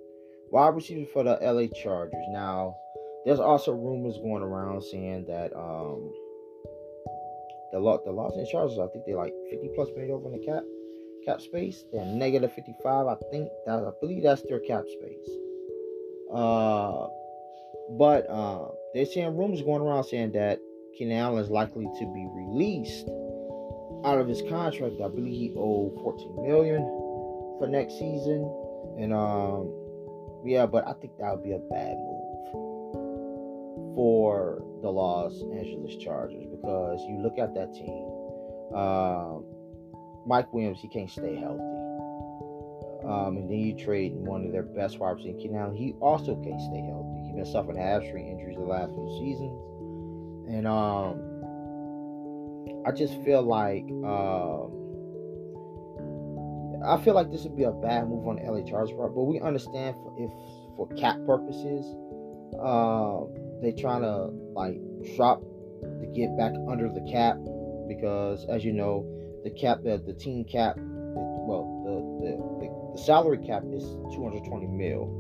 wide 0.51 0.75
receiver 0.75 1.07
for 1.13 1.23
the 1.23 1.39
LA 1.41 1.67
Chargers. 1.83 2.25
Now, 2.31 2.77
there's 3.25 3.41
also 3.41 3.73
rumors 3.73 4.19
going 4.19 4.43
around 4.43 4.83
saying 4.83 5.25
that 5.27 5.53
um, 5.57 6.13
the 7.73 7.79
lot 7.81 8.05
the 8.05 8.13
Los 8.13 8.33
Angeles 8.33 8.51
Chargers, 8.51 8.79
I 8.79 8.87
think 8.89 9.05
they're 9.07 9.17
like 9.17 9.33
50 9.51 9.71
plus 9.75 9.89
million 9.97 10.13
over 10.13 10.27
in 10.27 10.41
the 10.41 10.47
cap 10.47 10.63
cap 11.25 11.41
space. 11.41 11.85
They're 11.93 12.05
negative 12.05 12.53
55. 12.53 13.07
I 13.07 13.17
think 13.31 13.49
that 13.67 13.79
I 13.79 13.91
believe 14.01 14.23
that's 14.23 14.43
their 14.43 14.61
cap 14.61 14.85
space. 14.87 15.31
Uh, 16.33 17.09
but 17.99 18.29
uh, 18.29 18.69
they're 18.93 19.07
saying 19.07 19.37
rumors 19.37 19.63
going 19.63 19.83
around 19.83 20.05
saying 20.05 20.33
that 20.33 20.59
Keenan 20.97 21.19
Allen 21.19 21.43
is 21.43 21.51
likely 21.51 21.85
to 21.85 22.07
be 22.13 22.29
released 22.35 23.09
out 24.05 24.19
of 24.19 24.29
his 24.29 24.43
contract. 24.43 24.97
I 25.03 25.09
believe 25.09 25.33
he 25.33 25.55
owed 25.57 25.95
14 26.03 26.47
million 26.47 26.83
for 27.59 27.69
next 27.69 27.95
season, 27.95 28.45
and 28.99 29.13
um, 29.13 29.73
yeah, 30.45 30.67
but 30.67 30.87
I 30.87 30.93
think 30.95 31.17
that 31.19 31.31
would 31.35 31.43
be 31.43 31.53
a 31.53 31.59
bad 31.59 31.97
move 31.97 32.14
for 33.95 34.63
the 34.83 34.91
Los 34.91 35.43
Angeles 35.43 35.97
Chargers 35.97 36.45
because 36.51 37.01
you 37.09 37.21
look 37.23 37.39
at 37.39 37.55
that 37.55 37.73
team. 37.73 38.11
Um, 38.75 39.45
Mike 40.27 40.53
Williams, 40.53 40.81
he 40.81 40.89
can't 40.89 41.11
stay 41.11 41.37
healthy. 41.37 41.63
Um, 43.05 43.37
and 43.37 43.51
then 43.51 43.59
you 43.59 43.77
trade 43.77 44.15
one 44.15 44.47
of 44.47 44.53
their 44.53 44.63
best 44.63 44.99
wide 44.99 45.17
receivers, 45.17 45.45
Allen. 45.55 45.77
He 45.77 45.93
also 46.01 46.37
can't 46.37 46.61
stay 46.61 46.81
healthy. 46.81 47.21
He's 47.25 47.35
been 47.35 47.45
suffering 47.45 47.77
hamstring 47.77 48.29
injuries 48.29 48.57
the 48.57 48.65
last 48.65 48.95
few 48.95 49.09
seasons, 49.21 49.61
and 50.49 50.67
um, 50.67 51.21
I 52.87 52.93
just 52.93 53.21
feel 53.23 53.43
like 53.43 53.85
um, 54.09 54.73
I 56.87 56.97
feel 57.05 57.15
like 57.15 57.31
this 57.31 57.45
would 57.45 57.57
be 57.57 57.65
a 57.65 57.73
bad 57.73 58.09
move 58.09 58.27
on 58.27 58.37
the 58.37 58.51
LA 58.51 58.63
Chargers 58.63 58.97
part. 58.97 59.15
But 59.15 59.25
we 59.25 59.39
understand 59.41 59.97
for, 59.97 60.15
if 60.17 60.31
for 60.77 60.89
cap 60.97 61.19
purposes, 61.27 61.85
uh, 62.57 63.21
they 63.65 63.73
trying 63.73 64.03
to 64.03 64.31
like 64.55 64.77
drop 65.17 65.41
to 65.41 66.07
get 66.15 66.37
back 66.37 66.53
under 66.69 66.89
the 66.89 67.01
cap 67.11 67.37
because, 67.89 68.47
as 68.49 68.65
you 68.65 68.73
know, 68.73 69.07
the 69.45 69.51
cap, 69.51 69.83
the, 69.83 70.03
the 70.07 70.15
team 70.15 70.45
cap, 70.45 70.77
well, 70.79 71.65
the, 71.85 72.27
the, 72.27 72.97
the, 72.97 73.03
salary 73.03 73.39
cap 73.39 73.63
is 73.71 73.83
220 74.15 74.67
mil, 74.67 75.11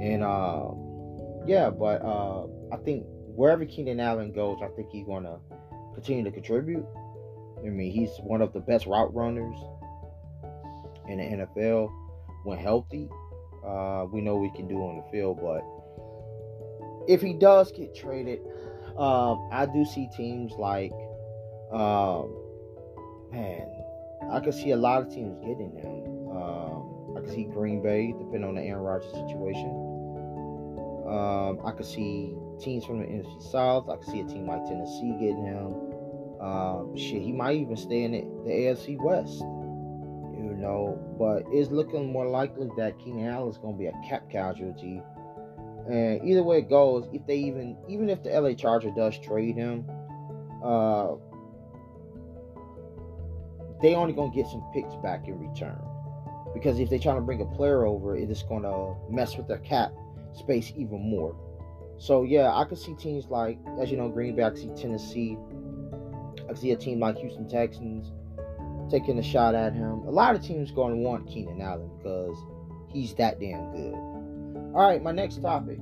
and 0.00 0.22
uh, 0.24 0.70
yeah, 1.46 1.70
but 1.70 2.02
uh, 2.02 2.46
I 2.72 2.76
think 2.84 3.04
wherever 3.06 3.64
Keenan 3.64 4.00
Allen 4.00 4.32
goes, 4.32 4.58
I 4.62 4.68
think 4.74 4.90
he's 4.90 5.06
gonna 5.06 5.38
continue 5.94 6.24
to 6.24 6.30
contribute. 6.30 6.84
I 7.58 7.68
mean, 7.68 7.92
he's 7.92 8.10
one 8.20 8.40
of 8.40 8.52
the 8.52 8.60
best 8.60 8.86
route 8.86 9.14
runners 9.14 9.56
in 11.08 11.18
the 11.18 11.46
NFL 11.46 11.90
when 12.44 12.58
healthy. 12.58 13.08
Uh, 13.64 14.06
we 14.10 14.20
know 14.22 14.36
we 14.36 14.50
can 14.52 14.66
do 14.66 14.76
on 14.76 14.96
the 14.96 15.10
field, 15.12 15.38
but 15.42 15.62
if 17.10 17.20
he 17.20 17.32
does 17.32 17.72
get 17.72 17.92
traded, 17.92 18.38
um, 18.96 19.48
I 19.50 19.66
do 19.66 19.84
see 19.84 20.08
teams 20.16 20.52
like, 20.52 20.92
um, 21.72 22.32
man, 23.32 23.66
I 24.30 24.38
could 24.38 24.54
see 24.54 24.70
a 24.70 24.76
lot 24.76 25.02
of 25.02 25.12
teams 25.12 25.36
getting 25.40 25.72
him. 25.76 26.30
Um, 26.30 27.16
I 27.16 27.20
could 27.20 27.30
see 27.30 27.44
Green 27.44 27.82
Bay, 27.82 28.14
depending 28.16 28.44
on 28.44 28.54
the 28.54 28.62
Aaron 28.62 28.82
Rodgers 28.82 29.10
situation. 29.10 29.70
Um, 31.08 31.58
I 31.66 31.72
could 31.72 31.86
see 31.86 32.36
teams 32.60 32.84
from 32.84 33.00
the 33.00 33.06
NFC 33.06 33.42
South. 33.50 33.88
I 33.88 33.96
could 33.96 34.06
see 34.06 34.20
a 34.20 34.24
team 34.26 34.46
like 34.46 34.64
Tennessee 34.66 35.16
getting 35.18 35.44
him. 35.44 35.74
Um, 36.40 36.96
shit, 36.96 37.22
he 37.22 37.32
might 37.32 37.56
even 37.56 37.76
stay 37.76 38.04
in 38.04 38.12
the, 38.12 38.20
the 38.44 38.50
AFC 38.50 39.02
West. 39.02 39.40
You 39.40 40.54
know, 40.56 40.96
but 41.18 41.42
it's 41.52 41.72
looking 41.72 42.12
more 42.12 42.28
likely 42.28 42.70
that 42.76 42.98
Keenan 43.00 43.26
Allen 43.26 43.50
is 43.50 43.58
going 43.58 43.74
to 43.74 43.78
be 43.78 43.86
a 43.86 43.92
cap 44.08 44.30
casualty. 44.30 45.02
And 45.90 46.24
either 46.24 46.44
way 46.44 46.58
it 46.58 46.70
goes, 46.70 47.08
if 47.12 47.26
they 47.26 47.36
even 47.36 47.76
even 47.88 48.08
if 48.08 48.22
the 48.22 48.30
LA 48.30 48.52
Charger 48.52 48.92
does 48.94 49.18
trade 49.18 49.56
him, 49.56 49.84
uh, 50.62 51.14
they 53.82 53.94
only 53.96 54.12
gonna 54.12 54.32
get 54.32 54.46
some 54.46 54.62
picks 54.72 54.94
back 54.96 55.26
in 55.26 55.38
return. 55.40 55.80
Because 56.54 56.78
if 56.78 56.90
they're 56.90 56.98
trying 56.98 57.16
to 57.16 57.22
bring 57.22 57.40
a 57.40 57.56
player 57.56 57.86
over, 57.86 58.16
it 58.16 58.30
is 58.30 58.44
gonna 58.44 58.94
mess 59.10 59.36
with 59.36 59.48
their 59.48 59.58
cap 59.58 59.92
space 60.32 60.72
even 60.76 61.00
more. 61.00 61.34
So 61.98 62.22
yeah, 62.22 62.54
I 62.54 62.64
could 62.64 62.78
see 62.78 62.94
teams 62.94 63.26
like, 63.26 63.58
as 63.80 63.90
you 63.90 63.96
know, 63.96 64.08
Green 64.08 64.36
Bay. 64.36 64.44
I 64.44 64.54
see 64.54 64.70
Tennessee. 64.76 65.36
I 66.48 66.54
see 66.54 66.70
a 66.70 66.76
team 66.76 67.00
like 67.00 67.18
Houston 67.18 67.48
Texans 67.48 68.12
taking 68.90 69.18
a 69.18 69.22
shot 69.22 69.54
at 69.54 69.72
him. 69.72 70.06
A 70.06 70.10
lot 70.10 70.34
of 70.34 70.42
teams 70.42 70.70
to 70.70 70.80
want 70.80 71.28
Keenan 71.28 71.60
Allen 71.60 71.90
because 71.98 72.36
he's 72.92 73.14
that 73.14 73.40
damn 73.40 73.72
good. 73.72 74.09
All 74.72 74.88
right, 74.88 75.02
my 75.02 75.10
next 75.10 75.42
topic 75.42 75.78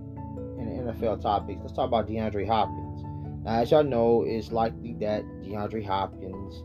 in 0.59 0.85
the 0.87 0.93
NFL 0.93 1.21
topics. 1.21 1.61
Let's 1.61 1.75
talk 1.75 1.89
about 1.89 2.09
DeAndre 2.09 2.47
Hopkins. 2.47 3.05
Now, 3.45 3.61
as 3.61 3.71
y'all 3.71 3.85
know, 3.85 4.25
it's 4.27 4.51
likely 4.51 4.95
that 5.01 5.25
DeAndre 5.43 5.85
Hopkins 5.85 6.63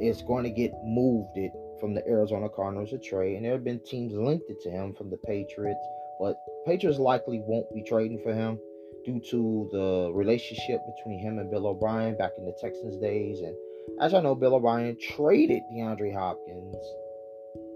is 0.00 0.22
going 0.22 0.42
to 0.42 0.50
get 0.50 0.72
moved 0.84 1.36
it 1.36 1.52
from 1.78 1.94
the 1.94 2.04
Arizona 2.08 2.48
Cardinals 2.48 2.92
a 2.92 2.98
trade, 2.98 3.36
and 3.36 3.44
there 3.44 3.52
have 3.52 3.62
been 3.62 3.78
teams 3.78 4.12
linked 4.12 4.50
to 4.62 4.70
him 4.70 4.92
from 4.94 5.08
the 5.08 5.16
Patriots, 5.18 5.86
but 6.18 6.34
Patriots 6.66 6.98
likely 6.98 7.40
won't 7.46 7.72
be 7.72 7.84
trading 7.84 8.20
for 8.24 8.34
him 8.34 8.58
due 9.04 9.20
to 9.30 9.68
the 9.70 10.10
relationship 10.12 10.80
between 10.96 11.20
him 11.20 11.38
and 11.38 11.48
Bill 11.48 11.68
O'Brien 11.68 12.16
back 12.16 12.32
in 12.38 12.44
the 12.44 12.56
Texans 12.60 12.96
days. 12.96 13.38
And 13.38 13.54
as 14.00 14.14
I 14.14 14.20
know, 14.20 14.34
Bill 14.34 14.56
O'Brien 14.56 14.96
traded 15.00 15.62
DeAndre 15.72 16.12
Hopkins 16.12 16.74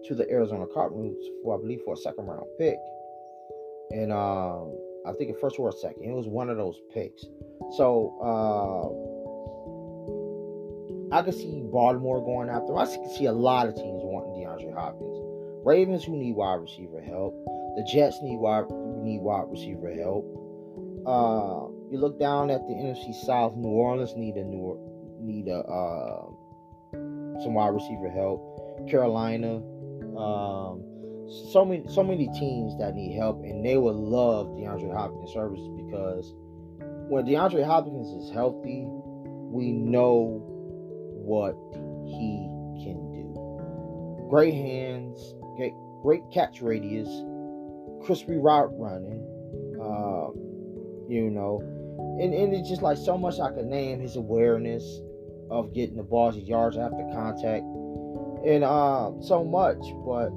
to 0.07 0.17
the 0.17 0.29
Arizona 0.29 0.67
Cardinals 0.75 1.17
for, 1.45 1.57
I 1.57 1.61
believe, 1.61 1.83
for 1.85 1.95
a 1.95 1.97
second 1.97 2.27
round 2.27 2.47
pick. 2.59 2.79
And 3.91 4.13
um, 4.13 4.77
I 5.07 5.13
think 5.13 5.31
a 5.31 5.35
first 5.35 5.59
or 5.59 5.73
second. 5.73 6.03
It 6.03 6.13
was 6.13 6.27
one 6.27 6.51
of 6.51 6.57
those 6.57 6.81
picks. 6.93 7.25
So 7.77 8.19
uh, 11.13 11.17
I 11.17 11.23
could 11.23 11.35
see 11.35 11.63
Baltimore 11.73 12.25
going 12.25 12.49
after. 12.49 12.77
I 12.77 12.87
could 12.87 13.17
see 13.17 13.27
a 13.27 13.33
lot 13.33 13.69
of 13.69 13.75
teams 13.75 14.03
wanting 14.03 14.43
DeAndre 14.43 14.75
Hopkins. 14.75 15.23
Ravens 15.65 16.05
who 16.05 16.17
need 16.17 16.35
wide 16.35 16.61
receiver 16.61 17.01
help. 17.01 17.35
The 17.77 17.85
Jets 17.93 18.19
need 18.23 18.39
wide 18.39 18.71
need 19.03 19.21
wide 19.21 19.47
receiver 19.49 19.93
help. 19.95 20.25
Uh, 21.07 21.71
you 21.91 21.99
look 21.99 22.19
down 22.19 22.51
at 22.51 22.67
the 22.67 22.75
NFC 22.75 23.15
South. 23.15 23.55
New 23.57 23.69
Orleans 23.69 24.15
need 24.17 24.35
a 24.37 24.45
new 24.45 24.79
need 25.21 25.49
a 25.49 25.59
uh, 25.59 26.27
some 27.43 27.55
wide 27.55 27.75
receiver 27.75 28.11
help. 28.11 28.89
Carolina, 28.89 29.57
um, 30.17 30.83
so 31.29 31.65
many 31.65 31.85
so 31.89 32.03
many 32.03 32.29
teams 32.39 32.79
that 32.79 32.95
need 32.95 33.17
help, 33.17 33.43
and 33.43 33.65
they 33.65 33.77
would 33.77 33.97
love 33.97 34.49
DeAndre 34.49 34.95
Hopkins' 34.95 35.33
services 35.33 35.69
because 35.77 36.35
when 37.09 37.25
DeAndre 37.25 37.65
Hopkins 37.65 38.09
is 38.25 38.33
healthy, 38.33 38.87
we 38.87 39.73
know 39.73 40.43
what 41.13 41.55
he 42.07 42.49
can 42.85 43.11
do. 43.13 44.27
Great 44.31 44.55
hands, 44.55 45.35
great, 45.57 45.73
great 46.03 46.23
catch 46.33 46.61
radius, 46.61 47.09
crispy 48.05 48.37
route 48.37 48.71
running. 48.79 49.23
Um, 49.81 50.35
you 51.09 51.31
know, 51.31 51.61
and, 52.21 52.35
and 52.35 52.55
it's 52.55 52.69
just 52.69 52.83
like 52.83 52.99
so 52.99 53.17
much 53.17 53.39
I 53.39 53.51
could 53.53 53.67
name 53.67 54.01
his 54.01 54.17
awareness 54.17 55.01
of 55.51 55.73
getting 55.73 55.97
the 55.97 56.03
balls, 56.03 56.35
his 56.35 56.49
yards 56.49 56.77
after 56.77 57.05
contact, 57.13 57.63
and 58.45 58.65
um, 58.65 59.23
so 59.23 59.45
much. 59.45 59.79
But 60.05 60.31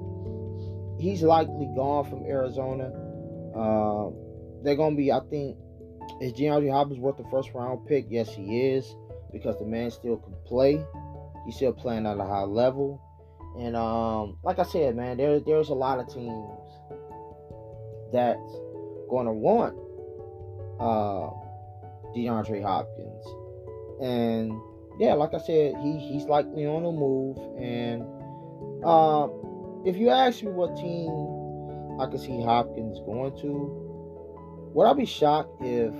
he's 0.99 1.23
likely 1.23 1.69
gone 1.75 2.09
from 2.09 2.25
Arizona. 2.25 2.91
Uh, 3.55 4.11
they're 4.63 4.75
gonna 4.75 4.95
be, 4.95 5.11
I 5.11 5.21
think, 5.29 5.57
is 6.21 6.33
DeAndre 6.33 6.71
Hopkins 6.71 6.99
worth 6.99 7.17
the 7.17 7.29
first 7.31 7.49
round 7.53 7.87
pick? 7.87 8.05
Yes, 8.09 8.33
he 8.33 8.61
is, 8.61 8.95
because 9.31 9.57
the 9.57 9.65
man 9.65 9.89
still 9.91 10.17
can 10.17 10.35
play. 10.45 10.83
He's 11.45 11.55
still 11.55 11.73
playing 11.73 12.05
at 12.05 12.17
a 12.17 12.25
high 12.25 12.43
level. 12.43 13.01
And 13.57 13.75
um, 13.75 14.37
like 14.43 14.59
I 14.59 14.63
said, 14.63 14.95
man, 14.95 15.17
there, 15.17 15.39
there's 15.39 15.69
a 15.69 15.73
lot 15.73 15.99
of 15.99 16.07
teams 16.07 16.45
that's 18.11 18.51
gonna 19.09 19.33
want 19.33 19.75
uh, 20.79 21.31
DeAndre 22.15 22.61
Hopkins. 22.61 23.25
And 24.01 24.59
yeah, 24.99 25.13
like 25.13 25.33
I 25.33 25.39
said, 25.39 25.75
he 25.81 25.99
he's 25.99 26.25
likely 26.25 26.65
on 26.65 26.83
the 26.83 26.91
move. 26.91 27.37
And 27.57 28.03
uh, 28.83 29.27
if 29.85 29.95
you 29.95 30.09
ask 30.09 30.43
me 30.43 30.51
what 30.51 30.75
team 30.75 31.99
I 31.99 32.09
could 32.09 32.19
see 32.19 32.41
Hopkins 32.41 32.99
going 33.05 33.37
to, 33.39 34.71
would 34.73 34.85
I 34.85 34.93
be 34.93 35.05
shocked 35.05 35.61
if 35.61 35.93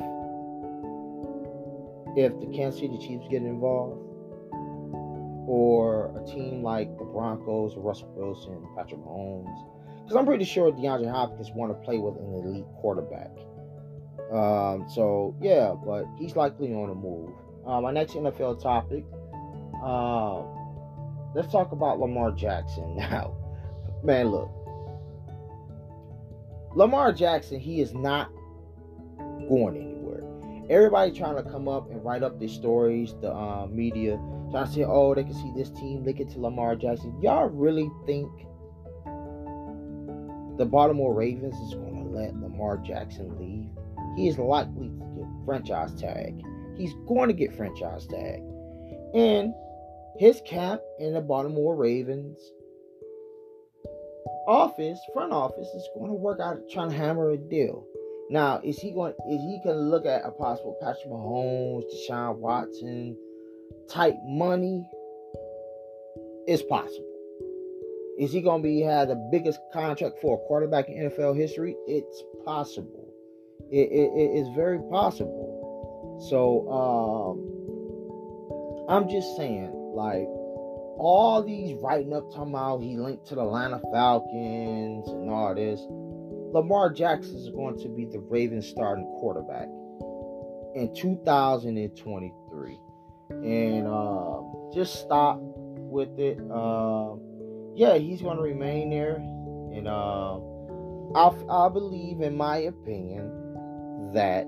if 2.17 2.39
the 2.39 2.47
Kansas 2.47 2.79
City 2.79 2.97
Chiefs 2.97 3.25
get 3.29 3.41
involved? 3.43 4.05
Or 5.47 6.15
a 6.15 6.25
team 6.27 6.61
like 6.61 6.95
the 6.99 7.05
Broncos, 7.05 7.75
Russell 7.75 8.13
Wilson, 8.15 8.67
Patrick 8.75 8.99
Mahomes. 9.01 10.03
Because 10.03 10.15
I'm 10.15 10.25
pretty 10.25 10.45
sure 10.45 10.71
DeAndre 10.71 11.09
Hopkins 11.09 11.49
want 11.51 11.71
to 11.71 11.85
play 11.85 11.97
with 11.97 12.15
an 12.17 12.33
elite 12.33 12.65
quarterback. 12.81 13.31
Um, 14.31 14.87
so 14.87 15.35
yeah, 15.41 15.73
but 15.83 16.05
he's 16.17 16.35
likely 16.35 16.73
on 16.73 16.89
the 16.89 16.95
move. 16.95 17.31
Uh, 17.65 17.81
my 17.81 17.91
next 17.91 18.13
NFL 18.13 18.61
topic. 18.61 19.05
Uh, 19.83 20.43
let's 21.33 21.51
talk 21.51 21.71
about 21.71 21.99
Lamar 21.99 22.31
Jackson 22.31 22.95
now. 22.97 23.35
Man, 24.03 24.27
look. 24.29 24.49
Lamar 26.75 27.11
Jackson, 27.11 27.59
he 27.59 27.81
is 27.81 27.93
not 27.93 28.31
going 29.17 29.75
anywhere. 29.75 30.23
Everybody 30.69 31.11
trying 31.11 31.43
to 31.43 31.49
come 31.49 31.67
up 31.67 31.89
and 31.89 32.03
write 32.03 32.21
up 32.21 32.39
their 32.39 32.47
stories, 32.47 33.15
the 33.21 33.33
uh, 33.33 33.67
media 33.69 34.19
trying 34.51 34.65
to 34.67 34.71
say, 34.71 34.83
oh, 34.83 35.13
they 35.15 35.23
can 35.23 35.33
see 35.33 35.51
this 35.55 35.69
team 35.71 36.03
link 36.03 36.19
it 36.19 36.29
to 36.29 36.39
Lamar 36.39 36.75
Jackson. 36.75 37.19
Y'all 37.21 37.49
really 37.49 37.89
think 38.05 38.29
the 40.57 40.65
Baltimore 40.65 41.13
Ravens 41.13 41.55
is 41.55 41.73
going 41.73 42.03
to 42.03 42.09
let 42.09 42.35
Lamar 42.35 42.77
Jackson 42.77 43.37
leave? 43.39 43.69
he 44.15 44.27
is 44.27 44.37
likely 44.37 44.89
to 44.89 45.05
get 45.15 45.45
franchise 45.45 45.93
tag. 45.95 46.43
He's 46.77 46.93
going 47.07 47.27
to 47.27 47.33
get 47.33 47.55
franchise 47.55 48.05
tag. 48.05 48.41
And 49.13 49.53
his 50.17 50.41
cap 50.45 50.81
in 50.99 51.13
the 51.13 51.21
Baltimore 51.21 51.75
Ravens 51.75 52.37
office, 54.49 54.99
front 55.13 55.31
office, 55.31 55.67
is 55.67 55.87
going 55.95 56.09
to 56.09 56.15
work 56.15 56.39
out 56.39 56.57
trying 56.71 56.89
to 56.89 56.95
hammer 56.95 57.29
a 57.29 57.37
deal. 57.37 57.85
Now, 58.31 58.59
is 58.63 58.79
he 58.79 58.91
going? 58.91 59.13
Is 59.29 59.41
he 59.41 59.61
going 59.63 59.77
to 59.77 59.81
look 59.81 60.05
at 60.05 60.25
a 60.25 60.31
possible 60.31 60.75
Patrick 60.81 61.07
Mahomes, 61.07 61.83
Deshaun 61.93 62.37
Watson 62.37 63.15
type 63.89 64.15
money? 64.25 64.83
It's 66.47 66.63
possible. 66.63 67.05
Is 68.17 68.33
he 68.33 68.41
going 68.41 68.61
to 68.61 68.67
be 68.67 68.81
have 68.81 69.07
the 69.07 69.29
biggest 69.31 69.59
contract 69.71 70.17
for 70.21 70.35
a 70.35 70.47
quarterback 70.47 70.89
in 70.89 71.09
NFL 71.09 71.37
history? 71.37 71.75
It's 71.87 72.23
possible. 72.43 73.13
It, 73.71 73.91
it, 73.91 74.11
it 74.15 74.31
is 74.35 74.47
very 74.55 74.79
possible. 74.89 76.25
So 76.29 76.67
um, 76.69 77.37
I'm 78.89 79.07
just 79.09 79.37
saying, 79.37 79.71
like 79.95 80.27
all 80.99 81.41
these 81.41 81.75
writing 81.81 82.13
up 82.13 82.29
talking 82.29 82.53
about 82.53 82.81
he 82.81 82.97
linked 82.97 83.25
to 83.27 83.35
the 83.35 83.41
Atlanta 83.41 83.79
Falcons 83.91 85.07
and 85.07 85.29
all 85.29 85.55
this. 85.55 85.79
Lamar 86.51 86.91
Jackson 86.91 87.37
is 87.37 87.49
going 87.49 87.79
to 87.79 87.87
be 87.87 88.05
the 88.05 88.19
Ravens 88.19 88.67
starting 88.67 89.05
quarterback 89.19 89.69
in 90.75 90.93
2023. 90.93 92.79
And 93.29 93.87
um, 93.87 94.71
just 94.73 94.95
stop 94.95 95.39
with 95.39 96.19
it. 96.19 96.39
Um, 96.51 97.21
yeah, 97.75 97.97
he's 97.97 98.21
going 98.21 98.37
to 98.37 98.43
remain 98.43 98.89
there. 98.89 99.15
And 99.15 99.87
uh, 99.87 100.39
I, 101.15 101.31
I 101.49 101.69
believe, 101.69 102.19
in 102.21 102.35
my 102.35 102.57
opinion, 102.57 104.11
that 104.13 104.45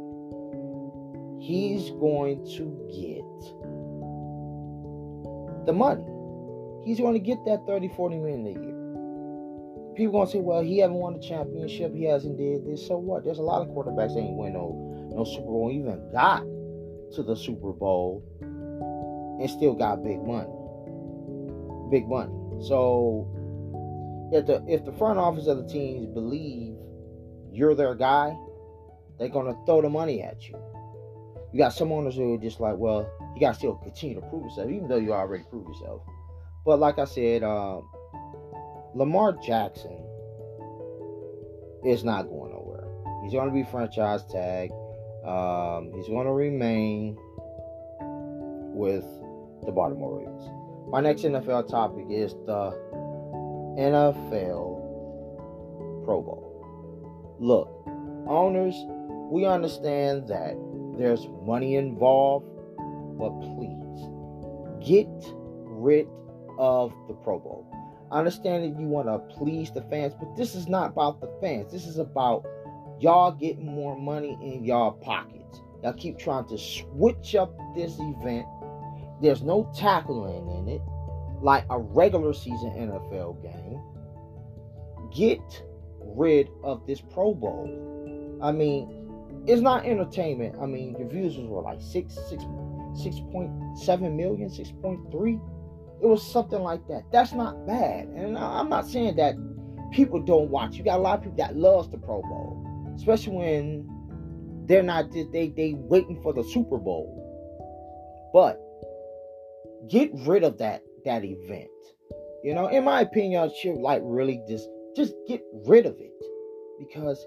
he's 1.40 1.92
going 1.92 2.44
to 2.58 2.66
get 2.92 3.26
the 5.66 5.74
money. 5.74 6.11
He's 6.86 7.00
going 7.00 7.14
to 7.14 7.20
get 7.20 7.38
that 7.46 7.66
30, 7.68 7.90
40 7.90 8.18
million 8.18 8.46
a 8.46 8.50
year. 8.50 9.96
People 9.96 10.14
going 10.14 10.28
to 10.28 10.32
say, 10.32 10.40
well, 10.40 10.62
he 10.62 10.80
haven't 10.80 10.98
won 10.98 11.14
the 11.14 11.20
championship. 11.20 11.94
He 11.94 12.06
hasn't 12.06 12.38
did 12.38 12.66
this. 12.66 12.88
So 12.88 12.98
what? 12.98 13.24
There's 13.24 13.40
a 13.40 13.44
lot 13.44 13.62
of 13.62 13.68
quarterbacks 13.70 14.16
that 14.16 14.22
ain't 14.22 14.38
win 14.38 14.54
no, 14.54 15.12
no 15.14 15.24
Super 15.24 15.48
Bowl, 15.48 15.70
even 15.72 16.12
got 16.12 16.44
to 17.16 17.24
the 17.24 17.36
Super 17.36 17.74
Bowl 17.74 18.24
and 18.42 19.50
still 19.50 19.74
got 19.74 20.04
big 20.04 20.22
money. 20.24 20.50
Big 21.92 22.08
money. 22.08 22.32
So 22.64 23.28
if 24.32 24.46
the 24.46 24.64
if 24.68 24.86
the 24.86 24.94
front 24.94 25.20
office 25.20 25.48
of 25.48 25.58
the 25.58 25.68
teams 25.68 26.06
believe 26.08 26.76
you're 27.52 27.76
their 27.76 27.96
guy, 27.96 28.38
they're 29.20 29.30
gonna 29.30 29.56
throw 29.66 29.82
the 29.82 29.90
money 29.90 30.22
at 30.22 30.48
you. 30.48 30.56
You 31.52 31.58
got 31.58 31.74
some 31.74 31.92
owners 31.92 32.16
who 32.16 32.36
are 32.36 32.38
just 32.38 32.62
like, 32.62 32.78
well, 32.78 33.10
you 33.36 33.42
gotta 33.42 33.58
still 33.58 33.76
continue 33.76 34.16
to 34.16 34.22
prove 34.28 34.44
yourself, 34.44 34.70
even 34.70 34.88
though 34.88 34.98
you 34.98 35.12
already 35.12 35.44
proved 35.50 35.68
yourself. 35.68 36.02
But 36.66 36.80
like 36.80 37.00
I 37.00 37.06
said, 37.06 37.44
um, 37.44 37.90
Lamar 38.94 39.34
Jackson 39.34 39.98
is 41.86 42.04
not 42.04 42.24
going 42.24 42.52
nowhere. 42.52 42.88
He's 43.24 43.34
gonna 43.34 43.52
be 43.52 43.64
franchise 43.64 44.26
tag. 44.26 44.72
Um, 45.26 45.92
he's 45.96 46.08
gonna 46.08 46.34
remain 46.34 47.18
with 48.74 49.06
the 49.66 49.72
Baltimore 49.72 50.20
Ravens. 50.20 50.50
My 50.92 51.02
next 51.02 51.24
NFL 51.24 51.70
topic 51.70 52.06
is 52.10 52.34
the 52.46 52.72
NFL 53.80 54.82
Pro 56.06 56.22
Bowl. 56.22 57.38
Look, 57.40 57.70
owners 58.28 58.76
we 59.32 59.46
understand 59.46 60.28
that 60.28 60.56
there's 60.98 61.26
money 61.44 61.76
involved, 61.76 62.46
but 63.18 63.30
please 63.56 64.10
get 64.86 65.08
rid 65.64 66.08
of 66.62 66.94
the 67.08 67.14
Pro 67.16 67.40
Bowl. 67.40 67.66
I 68.12 68.20
understand 68.20 68.64
that 68.64 68.80
you 68.80 68.86
want 68.86 69.08
to 69.08 69.18
please 69.36 69.72
the 69.72 69.82
fans, 69.84 70.14
but 70.18 70.36
this 70.38 70.54
is 70.54 70.68
not 70.68 70.92
about 70.92 71.20
the 71.20 71.32
fans. 71.42 71.72
This 71.72 71.88
is 71.88 71.98
about 71.98 72.46
y'all 73.00 73.32
getting 73.32 73.66
more 73.66 74.00
money 74.00 74.38
in 74.44 74.64
y'all 74.64 74.92
pockets. 74.92 75.60
Y'all 75.84 75.94
keep 75.94 76.20
trying 76.20 76.48
to 76.50 76.58
switch 76.60 77.34
up 77.34 77.58
this 77.76 77.98
event. 78.00 78.46
There's 79.22 79.42
no 79.42 79.72
tackling 79.76 80.48
in 80.60 80.68
it, 80.68 80.82
like 81.42 81.66
a 81.72 81.80
regular 81.80 82.32
season 82.32 82.70
NFL 82.78 83.42
game. 83.42 83.82
Get 85.12 85.64
rid 86.00 86.50
of 86.64 86.86
this 86.86 87.02
Pro 87.02 87.34
Bowl. 87.34 88.38
I 88.44 88.52
mean, 88.52 89.44
it's 89.48 89.62
not 89.64 89.86
entertainment. 89.86 90.58
I 90.62 90.68
mean, 90.68 90.96
your 91.00 91.08
views 91.10 91.38
were 91.40 91.64
like 91.64 91.82
six, 91.82 92.14
six, 92.30 92.44
six 92.94 93.16
point 93.32 93.52
seven 93.80 94.16
million, 94.16 94.48
six 94.48 94.72
point 94.72 95.00
three. 95.12 95.40
It 96.02 96.08
was 96.08 96.32
something 96.32 96.62
like 96.62 96.88
that. 96.88 97.04
That's 97.12 97.34
not 97.34 97.68
bad. 97.68 98.08
And 98.08 98.38
I'm 98.38 98.70
not 98.70 98.88
saying 98.88 99.18
that 99.18 99.36
people 99.92 100.20
don't 100.20 100.50
watch. 100.50 100.76
You 100.76 100.84
got 100.84 101.00
a 101.00 101.02
lot 101.02 101.20
of 101.20 101.24
people 101.24 101.38
that 101.38 101.56
loves 101.56 101.90
the 101.90 101.98
Pro 101.98 102.22
Bowl, 102.22 102.94
especially 102.96 103.34
when 103.34 104.66
they're 104.68 104.84
not 104.84 105.12
they 105.12 105.54
they 105.56 105.74
waiting 105.76 106.22
for 106.22 106.34
the 106.34 106.44
Super 106.44 106.78
Bowl. 106.78 107.18
But 108.34 108.60
get 109.90 110.10
rid 110.26 110.44
of 110.44 110.58
that 110.58 110.84
that 111.06 111.24
event. 111.24 111.70
You 112.44 112.56
know, 112.56 112.68
in 112.68 112.84
my 112.84 113.02
opinion, 113.02 113.44
I 113.44 113.54
should 113.62 113.76
like 113.76 114.02
really 114.04 114.42
just 114.48 114.68
just 114.96 115.14
get 115.28 115.44
rid 115.66 115.86
of 115.86 115.96
it 116.00 116.12
because 116.80 117.24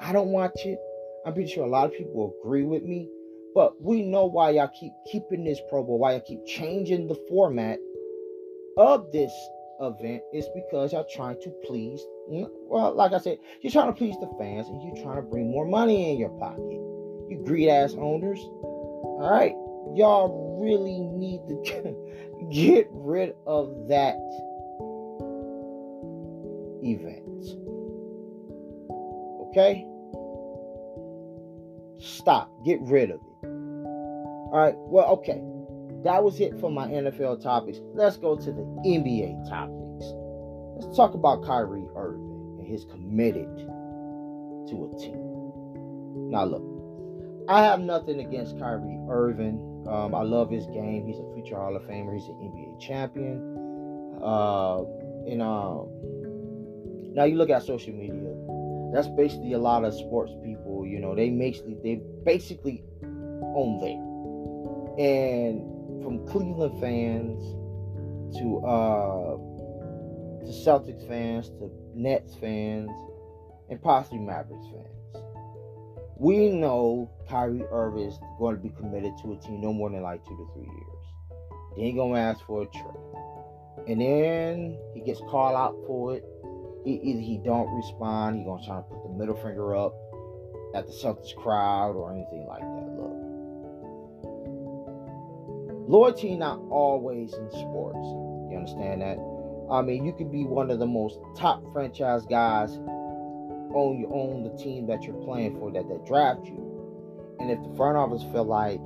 I 0.00 0.12
don't 0.12 0.28
watch 0.28 0.58
it. 0.64 0.78
I'm 1.24 1.34
pretty 1.34 1.50
sure 1.50 1.64
a 1.64 1.68
lot 1.68 1.86
of 1.86 1.92
people 1.92 2.34
agree 2.42 2.64
with 2.64 2.82
me. 2.82 3.08
But 3.54 3.80
we 3.82 4.02
know 4.02 4.26
why 4.26 4.50
y'all 4.50 4.70
keep 4.78 4.92
keeping 5.10 5.44
this 5.44 5.60
Pro 5.68 5.82
Bowl, 5.82 5.98
why 5.98 6.12
y'all 6.12 6.20
keep 6.20 6.44
changing 6.46 7.08
the 7.08 7.16
format 7.28 7.78
of 8.76 9.10
this 9.12 9.32
event 9.80 10.22
is 10.32 10.48
because 10.54 10.92
y'all 10.92 11.06
trying 11.12 11.40
to 11.42 11.50
please. 11.66 12.00
Mm, 12.30 12.48
well, 12.66 12.94
like 12.94 13.12
I 13.12 13.18
said, 13.18 13.38
you're 13.62 13.72
trying 13.72 13.88
to 13.88 13.92
please 13.92 14.16
the 14.20 14.30
fans 14.38 14.68
and 14.68 14.82
you're 14.82 15.02
trying 15.02 15.16
to 15.16 15.22
bring 15.22 15.50
more 15.50 15.66
money 15.66 16.12
in 16.12 16.18
your 16.18 16.30
pocket. 16.30 16.58
You 16.60 17.42
greed 17.44 17.68
ass 17.68 17.94
owners. 17.94 18.38
All 18.38 19.28
right, 19.30 19.52
y'all 19.96 20.58
really 20.62 21.00
need 21.00 21.40
to 21.48 22.48
get 22.52 22.88
rid 22.90 23.34
of 23.46 23.88
that 23.88 24.16
event. 26.82 27.24
Okay? 29.50 29.86
Stop. 31.98 32.50
Get 32.64 32.80
rid 32.82 33.10
of 33.10 33.16
it. 33.16 33.27
All 34.50 34.58
right. 34.58 34.74
Well, 34.76 35.06
okay. 35.18 35.42
That 36.04 36.22
was 36.22 36.40
it 36.40 36.58
for 36.60 36.70
my 36.70 36.86
NFL 36.86 37.42
topics. 37.42 37.80
Let's 37.94 38.16
go 38.16 38.36
to 38.36 38.52
the 38.52 38.62
NBA 38.86 39.48
topics. 39.48 40.04
Let's 40.80 40.96
talk 40.96 41.14
about 41.14 41.44
Kyrie 41.44 41.88
Irving 41.96 42.56
and 42.58 42.66
his 42.66 42.84
committed 42.84 43.48
to 44.68 44.90
a 44.90 44.98
team. 44.98 46.30
Now, 46.30 46.44
look, 46.44 46.62
I 47.48 47.64
have 47.64 47.80
nothing 47.80 48.20
against 48.20 48.58
Kyrie 48.58 48.98
Irving. 49.10 49.84
Um, 49.88 50.14
I 50.14 50.22
love 50.22 50.50
his 50.50 50.66
game. 50.66 51.06
He's 51.06 51.18
a 51.18 51.34
future 51.34 51.56
Hall 51.56 51.74
of 51.74 51.82
Famer. 51.82 52.14
He's 52.14 52.28
an 52.28 52.36
NBA 52.36 52.80
champion. 52.80 54.18
Uh, 54.22 54.82
and 55.26 55.42
um, 55.42 55.88
now 57.14 57.24
you 57.24 57.36
look 57.36 57.50
at 57.50 57.62
social 57.64 57.92
media. 57.92 58.34
That's 58.92 59.08
basically 59.08 59.52
a 59.52 59.58
lot 59.58 59.84
of 59.84 59.92
sports 59.94 60.32
people. 60.44 60.86
You 60.86 61.00
know, 61.00 61.14
they 61.14 61.28
basically 61.30 61.76
they 61.82 62.00
basically 62.24 62.84
own 63.02 63.80
there. 63.80 64.07
And 64.98 66.02
from 66.02 66.26
Cleveland 66.26 66.80
fans 66.80 67.40
to 68.38 68.58
uh 68.58 69.36
to 70.44 70.52
Celtics 70.52 71.06
fans 71.06 71.50
to 71.50 71.70
Nets 71.94 72.34
fans 72.36 72.90
and 73.70 73.80
possibly 73.82 74.18
Mavericks 74.18 74.66
fans. 74.72 75.24
We 76.16 76.50
know 76.50 77.10
Kyrie 77.28 77.64
Irving 77.70 78.08
is 78.08 78.18
going 78.38 78.56
to 78.56 78.62
be 78.62 78.70
committed 78.70 79.12
to 79.22 79.34
a 79.34 79.36
team 79.36 79.60
no 79.60 79.72
more 79.72 79.88
than 79.90 80.02
like 80.02 80.24
two 80.24 80.36
to 80.36 80.48
three 80.52 80.66
years. 80.66 80.98
Then 81.76 81.84
he 81.84 81.92
gonna 81.92 82.18
ask 82.18 82.44
for 82.44 82.62
a 82.62 82.66
trade, 82.66 83.86
and 83.86 84.00
then 84.00 84.78
he 84.94 85.00
gets 85.00 85.20
called 85.20 85.54
out 85.54 85.76
for 85.86 86.16
it. 86.16 86.24
He, 86.84 86.94
either 86.94 87.20
he 87.20 87.38
don't 87.44 87.70
respond, 87.72 88.38
he 88.38 88.44
gonna 88.44 88.64
try 88.66 88.76
to 88.76 88.82
put 88.82 89.02
the 89.04 89.10
middle 89.10 89.36
finger 89.36 89.76
up 89.76 89.94
at 90.74 90.86
the 90.86 90.92
Celtics 90.92 91.36
crowd 91.36 91.94
or 91.94 92.12
anything 92.12 92.46
like 92.48 92.62
that. 92.62 92.77
Loyalty 95.88 96.36
not 96.36 96.60
always 96.70 97.32
in 97.32 97.50
sports. 97.50 97.98
You 98.50 98.58
understand 98.58 99.02
that? 99.02 99.18
I 99.70 99.82
mean, 99.82 100.04
you 100.04 100.12
could 100.12 100.30
be 100.30 100.44
one 100.44 100.70
of 100.70 100.78
the 100.78 100.86
most 100.86 101.18
top 101.36 101.62
franchise 101.72 102.24
guys 102.26 102.76
on 102.76 103.98
your 103.98 104.12
own 104.14 104.42
the 104.44 104.62
team 104.62 104.86
that 104.86 105.02
you're 105.02 105.20
playing 105.24 105.58
for 105.58 105.70
that 105.72 105.88
that 105.88 106.06
draft 106.06 106.46
you. 106.46 107.36
And 107.40 107.50
if 107.50 107.62
the 107.62 107.76
front 107.76 107.96
office 107.96 108.22
feel 108.32 108.44
like 108.44 108.80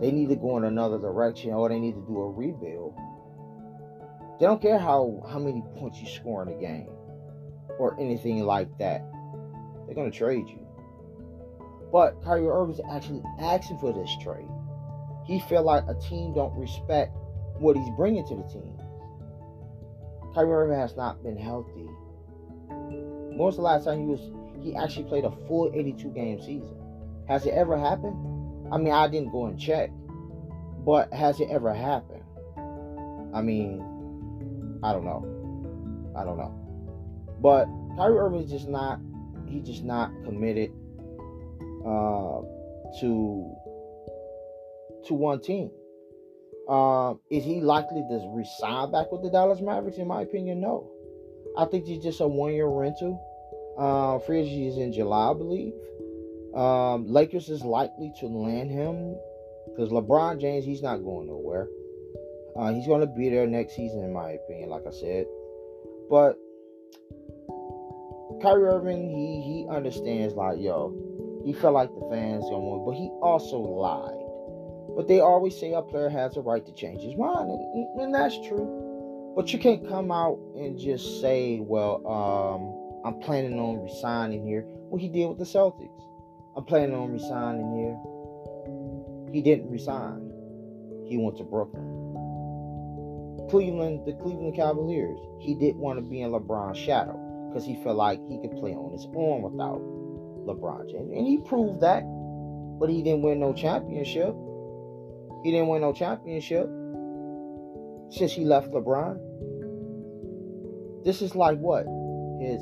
they 0.00 0.10
need 0.10 0.28
to 0.28 0.36
go 0.36 0.56
in 0.56 0.64
another 0.64 0.98
direction 0.98 1.52
or 1.52 1.68
they 1.68 1.78
need 1.78 1.94
to 1.94 2.04
do 2.06 2.18
a 2.20 2.30
rebuild, 2.30 2.96
they 4.38 4.46
don't 4.46 4.60
care 4.60 4.78
how 4.78 5.22
how 5.30 5.38
many 5.38 5.62
points 5.76 6.00
you 6.00 6.06
score 6.06 6.42
in 6.42 6.48
a 6.48 6.60
game 6.60 6.88
or 7.78 7.98
anything 7.98 8.44
like 8.44 8.76
that. 8.78 9.04
They're 9.86 9.94
gonna 9.94 10.10
trade 10.10 10.48
you. 10.48 10.66
But 11.92 12.22
Kyrie 12.24 12.48
Irving's 12.48 12.80
actually 12.90 13.22
asking 13.38 13.78
for 13.78 13.92
this 13.92 14.10
trade. 14.22 14.48
He 15.24 15.40
feel 15.40 15.62
like 15.62 15.84
a 15.88 15.94
team 15.94 16.34
don't 16.34 16.54
respect 16.58 17.12
what 17.58 17.76
he's 17.76 17.90
bringing 17.96 18.26
to 18.26 18.34
the 18.34 18.42
team. 18.42 18.78
Kyrie 20.34 20.52
Irving 20.52 20.78
has 20.78 20.96
not 20.96 21.22
been 21.22 21.36
healthy. 21.36 21.88
When 22.68 23.38
was 23.38 23.56
the 23.56 23.62
last 23.62 23.84
time 23.84 24.00
he 24.00 24.06
was 24.06 24.20
he 24.62 24.76
actually 24.76 25.04
played 25.04 25.24
a 25.24 25.30
full 25.46 25.70
82 25.74 26.08
game 26.10 26.40
season? 26.40 26.76
Has 27.28 27.46
it 27.46 27.54
ever 27.54 27.78
happened? 27.78 28.16
I 28.72 28.78
mean, 28.78 28.92
I 28.92 29.08
didn't 29.08 29.32
go 29.32 29.46
and 29.46 29.58
check, 29.58 29.90
but 30.84 31.12
has 31.12 31.40
it 31.40 31.48
ever 31.50 31.72
happened? 31.72 32.22
I 33.34 33.42
mean, 33.42 34.80
I 34.82 34.92
don't 34.92 35.04
know. 35.04 36.12
I 36.16 36.24
don't 36.24 36.38
know. 36.38 36.58
But 37.40 37.66
Kyrie 37.96 38.18
Irving 38.18 38.42
is 38.42 38.50
just 38.50 38.68
not 38.68 39.00
he's 39.46 39.66
just 39.66 39.84
not 39.84 40.10
committed 40.24 40.70
uh, 41.84 42.40
to 43.00 43.54
to 45.06 45.14
one 45.14 45.40
team. 45.40 45.70
Um, 46.68 47.20
is 47.30 47.44
he 47.44 47.60
likely 47.60 48.02
to 48.08 48.32
resign 48.34 48.92
back 48.92 49.10
with 49.10 49.22
the 49.22 49.30
Dallas 49.30 49.60
Mavericks? 49.60 49.98
In 49.98 50.06
my 50.06 50.22
opinion, 50.22 50.60
no. 50.60 50.90
I 51.56 51.64
think 51.66 51.86
he's 51.86 52.02
just 52.02 52.20
a 52.20 52.26
one 52.26 52.54
year 52.54 52.68
rental. 52.68 53.20
Uh, 53.78 54.18
free 54.20 54.40
agency 54.40 54.68
is 54.68 54.76
in 54.78 54.92
July, 54.92 55.30
I 55.30 55.34
believe. 55.34 55.72
Um, 56.54 57.06
Lakers 57.06 57.48
is 57.48 57.62
likely 57.62 58.12
to 58.20 58.26
land 58.26 58.70
him 58.70 59.16
because 59.70 59.90
LeBron 59.90 60.40
James, 60.40 60.64
he's 60.64 60.82
not 60.82 60.98
going 60.98 61.26
nowhere. 61.26 61.68
Uh, 62.56 62.72
he's 62.72 62.86
going 62.86 63.00
to 63.00 63.06
be 63.06 63.30
there 63.30 63.46
next 63.46 63.74
season, 63.74 64.04
in 64.04 64.12
my 64.12 64.32
opinion, 64.32 64.68
like 64.68 64.82
I 64.86 64.92
said. 64.92 65.24
But 66.10 66.36
Kyrie 68.42 68.68
Irving, 68.68 69.08
he 69.08 69.40
he 69.42 69.66
understands 69.70 70.34
like, 70.34 70.58
yo, 70.58 70.92
he 71.44 71.52
felt 71.52 71.74
like 71.74 71.88
the 71.88 72.06
fans 72.10 72.44
gonna 72.44 72.58
win, 72.58 72.84
but 72.84 72.92
he 72.92 73.08
also 73.22 73.58
lied. 73.58 74.21
But 74.96 75.08
they 75.08 75.20
always 75.20 75.58
say 75.58 75.72
a 75.72 75.82
player 75.82 76.08
has 76.08 76.36
a 76.36 76.40
right 76.40 76.64
to 76.64 76.72
change 76.72 77.02
his 77.02 77.16
mind, 77.16 77.48
and, 77.50 78.00
and 78.00 78.14
that's 78.14 78.36
true. 78.46 79.32
But 79.34 79.52
you 79.52 79.58
can't 79.58 79.88
come 79.88 80.12
out 80.12 80.38
and 80.54 80.78
just 80.78 81.20
say, 81.20 81.60
well, 81.60 82.06
um, 82.06 82.82
I'm 83.04 83.20
planning 83.20 83.58
on 83.58 83.82
resigning 83.82 84.46
here. 84.46 84.62
What 84.90 85.00
he 85.00 85.08
did 85.08 85.26
with 85.26 85.38
the 85.38 85.44
Celtics. 85.44 85.88
I'm 86.54 86.64
planning 86.64 86.94
on 86.94 87.12
resigning 87.12 87.72
here. 87.74 89.32
He 89.32 89.40
didn't 89.40 89.70
resign. 89.70 90.30
He 91.06 91.16
went 91.16 91.38
to 91.38 91.44
Brooklyn. 91.44 91.88
Cleveland, 93.48 94.06
the 94.06 94.12
Cleveland 94.12 94.54
Cavaliers. 94.54 95.18
He 95.40 95.54
didn't 95.54 95.80
want 95.80 95.98
to 95.98 96.02
be 96.02 96.20
in 96.20 96.30
LeBron's 96.30 96.78
shadow 96.78 97.18
because 97.48 97.64
he 97.64 97.82
felt 97.82 97.96
like 97.96 98.20
he 98.28 98.38
could 98.38 98.52
play 98.52 98.74
on 98.74 98.92
his 98.92 99.06
own 99.16 99.42
without 99.42 99.80
LeBron 100.46 100.90
James. 100.90 101.10
And 101.16 101.26
he 101.26 101.38
proved 101.38 101.80
that. 101.80 102.02
But 102.78 102.90
he 102.90 103.02
didn't 103.02 103.22
win 103.22 103.40
no 103.40 103.52
championship. 103.52 104.34
He 105.42 105.50
didn't 105.50 105.68
win 105.68 105.80
no 105.80 105.92
championship 105.92 106.68
since 108.10 108.32
he 108.32 108.44
left 108.44 108.70
LeBron. 108.70 109.18
This 111.04 111.20
is 111.20 111.34
like 111.34 111.58
what? 111.58 111.84
His 112.40 112.60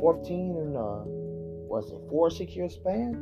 14 0.00 0.56
and 0.56 0.76
uh 0.76 1.02
was 1.66 1.90
it 1.90 1.98
four 2.08 2.30
six 2.30 2.54
year 2.54 2.68
span? 2.68 3.14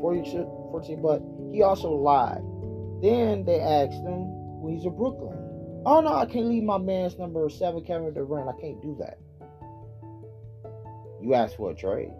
40, 0.00 0.32
14, 0.70 1.00
but 1.00 1.22
he 1.52 1.62
also 1.62 1.90
lied. 1.92 2.42
Then 3.00 3.44
they 3.44 3.60
asked 3.60 4.02
him 4.02 4.60
when 4.60 4.74
he's 4.74 4.84
in 4.84 4.96
Brooklyn. 4.96 5.38
Oh 5.86 6.00
no, 6.00 6.12
I 6.14 6.26
can't 6.26 6.46
leave 6.46 6.64
my 6.64 6.78
man's 6.78 7.18
number 7.18 7.48
seven, 7.48 7.84
Kevin 7.84 8.12
Durant. 8.14 8.48
I 8.48 8.60
can't 8.60 8.82
do 8.82 8.96
that. 8.98 9.18
You 11.22 11.34
asked 11.34 11.56
for 11.56 11.70
a 11.70 11.74
trade. 11.74 12.12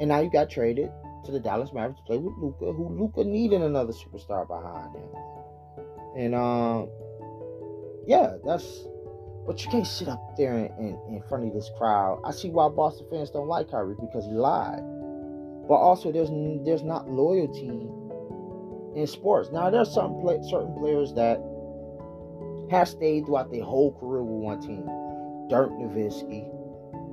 And 0.00 0.08
now 0.08 0.20
you 0.20 0.30
got 0.30 0.50
traded 0.50 0.90
to 1.24 1.32
the 1.32 1.40
Dallas 1.40 1.72
Mavericks 1.72 2.00
to 2.00 2.06
play 2.06 2.18
with 2.18 2.34
Luka, 2.38 2.72
who 2.72 2.88
Luka 2.88 3.24
needed 3.24 3.62
another 3.62 3.92
superstar 3.92 4.46
behind 4.46 4.94
him. 4.94 5.08
And 6.16 6.34
um, 6.34 6.88
yeah, 8.06 8.34
that's. 8.44 8.86
But 9.46 9.62
you 9.62 9.70
can't 9.70 9.86
sit 9.86 10.08
up 10.08 10.36
there 10.38 10.56
in, 10.56 10.66
in, 10.78 10.98
in, 11.16 11.22
front 11.28 11.46
of 11.46 11.52
this 11.52 11.70
crowd. 11.76 12.22
I 12.24 12.30
see 12.30 12.48
why 12.48 12.70
Boston 12.70 13.06
fans 13.10 13.30
don't 13.30 13.46
like 13.46 13.70
Kyrie 13.70 13.94
because 14.00 14.24
he 14.24 14.32
lied. 14.32 14.80
But 15.68 15.74
also, 15.74 16.10
there's 16.10 16.30
there's 16.64 16.82
not 16.82 17.10
loyalty 17.10 17.88
in 18.96 19.06
sports. 19.06 19.50
Now, 19.52 19.68
there's 19.70 19.92
some 19.92 20.20
play, 20.20 20.38
certain 20.48 20.74
players 20.78 21.12
that 21.14 21.42
have 22.70 22.88
stayed 22.88 23.26
throughout 23.26 23.50
their 23.50 23.64
whole 23.64 23.92
career 23.98 24.22
with 24.22 24.42
one 24.42 24.60
team. 24.60 24.86
Dirk 25.50 25.70
Nowitzki, 25.72 26.48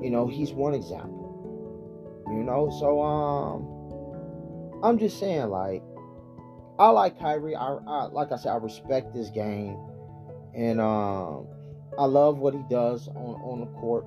you 0.01 0.09
know, 0.09 0.27
he's 0.27 0.53
one 0.53 0.73
example. 0.73 1.19
You 2.27 2.43
know, 2.43 2.69
so 2.79 3.01
um, 3.01 3.80
I'm 4.83 4.97
just 4.97 5.19
saying, 5.19 5.49
like, 5.49 5.83
I 6.79 6.89
like 6.89 7.19
Kyrie. 7.19 7.55
I, 7.55 7.75
I 7.87 8.05
like 8.05 8.31
I 8.31 8.37
said, 8.37 8.51
I 8.51 8.55
respect 8.55 9.13
this 9.13 9.29
game, 9.29 9.77
and 10.55 10.81
um, 10.81 11.47
I 11.97 12.05
love 12.05 12.37
what 12.39 12.53
he 12.53 12.63
does 12.69 13.07
on 13.09 13.35
on 13.41 13.59
the 13.59 13.67
court. 13.79 14.05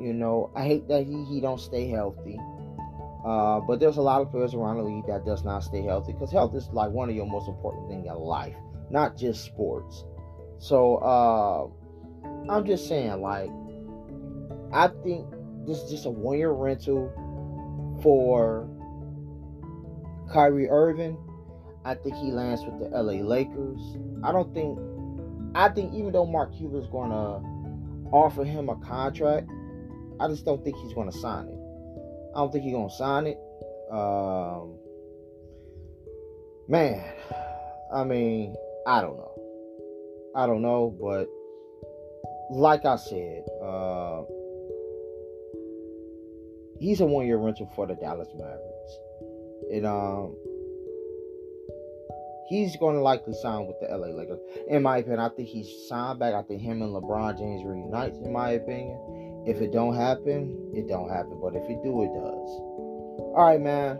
You 0.00 0.12
know, 0.12 0.50
I 0.54 0.64
hate 0.64 0.88
that 0.88 1.06
he 1.06 1.24
he 1.24 1.40
don't 1.40 1.60
stay 1.60 1.88
healthy. 1.88 2.38
Uh, 3.24 3.60
but 3.60 3.78
there's 3.78 3.98
a 3.98 4.02
lot 4.02 4.20
of 4.20 4.30
players 4.30 4.52
around 4.52 4.78
the 4.78 4.82
league 4.82 5.06
that 5.06 5.24
does 5.24 5.44
not 5.44 5.60
stay 5.62 5.80
healthy 5.82 6.12
because 6.12 6.32
health 6.32 6.54
is 6.56 6.68
like 6.72 6.90
one 6.90 7.08
of 7.08 7.14
your 7.14 7.26
most 7.26 7.48
important 7.48 7.88
things 7.88 8.04
in 8.04 8.14
life, 8.14 8.56
not 8.90 9.16
just 9.16 9.44
sports. 9.44 10.04
So 10.58 10.96
uh, 10.96 11.68
I'm 12.52 12.66
just 12.66 12.88
saying, 12.88 13.20
like, 13.20 13.50
I 14.72 14.88
think 15.04 15.26
this 15.66 15.78
is 15.78 15.90
just 15.90 16.06
a 16.06 16.10
one 16.10 16.36
year 16.38 16.50
rental 16.50 17.12
for 18.02 18.68
Kyrie 20.32 20.68
Irving. 20.68 21.16
I 21.84 21.94
think 21.94 22.16
he 22.16 22.30
lands 22.30 22.62
with 22.64 22.78
the 22.78 22.88
LA 22.96 23.22
Lakers. 23.24 23.80
I 24.22 24.32
don't 24.32 24.52
think 24.54 24.78
I 25.54 25.68
think 25.68 25.92
even 25.94 26.12
though 26.12 26.26
Mark 26.26 26.56
Cuban 26.56 26.80
is 26.80 26.88
gonna 26.88 27.42
offer 28.10 28.44
him 28.44 28.68
a 28.68 28.76
contract, 28.76 29.50
I 30.20 30.28
just 30.28 30.44
don't 30.44 30.64
think 30.64 30.76
he's 30.76 30.94
gonna 30.94 31.12
sign 31.12 31.48
it. 31.48 31.58
I 32.34 32.38
don't 32.38 32.52
think 32.52 32.64
he's 32.64 32.72
gonna 32.72 32.90
sign 32.90 33.26
it. 33.26 33.38
Um, 33.90 34.76
man, 36.68 37.04
I 37.92 38.04
mean, 38.04 38.54
I 38.86 39.02
don't 39.02 39.18
know. 39.18 39.32
I 40.34 40.46
don't 40.46 40.62
know, 40.62 40.96
but 40.98 41.28
like 42.50 42.86
I 42.86 42.96
said, 42.96 43.44
uh, 43.62 44.22
he's 46.80 47.00
a 47.00 47.06
one 47.06 47.26
year 47.26 47.36
rental 47.36 47.70
for 47.74 47.86
the 47.86 47.94
Dallas 47.94 48.28
Mavericks. 48.34 48.71
And 49.70 49.86
um 49.86 50.34
he's 52.48 52.76
gonna 52.76 53.00
likely 53.00 53.34
sign 53.34 53.66
with 53.66 53.80
the 53.80 53.88
LA 53.88 54.08
Lakers. 54.08 54.40
In 54.68 54.82
my 54.82 54.98
opinion, 54.98 55.20
I 55.20 55.28
think 55.30 55.48
he's 55.48 55.68
signed 55.88 56.18
back. 56.18 56.34
I 56.34 56.42
think 56.42 56.60
him 56.60 56.82
and 56.82 56.92
LeBron 56.92 57.38
James 57.38 57.64
reunites, 57.64 58.18
in 58.18 58.32
my 58.32 58.50
opinion. 58.50 59.44
If 59.46 59.60
it 59.60 59.72
don't 59.72 59.96
happen, 59.96 60.70
it 60.74 60.86
don't 60.86 61.08
happen. 61.08 61.38
But 61.40 61.56
if 61.56 61.64
it 61.68 61.82
do, 61.82 62.04
it 62.04 62.12
does. 62.12 62.48
Alright, 63.34 63.60
man. 63.60 63.98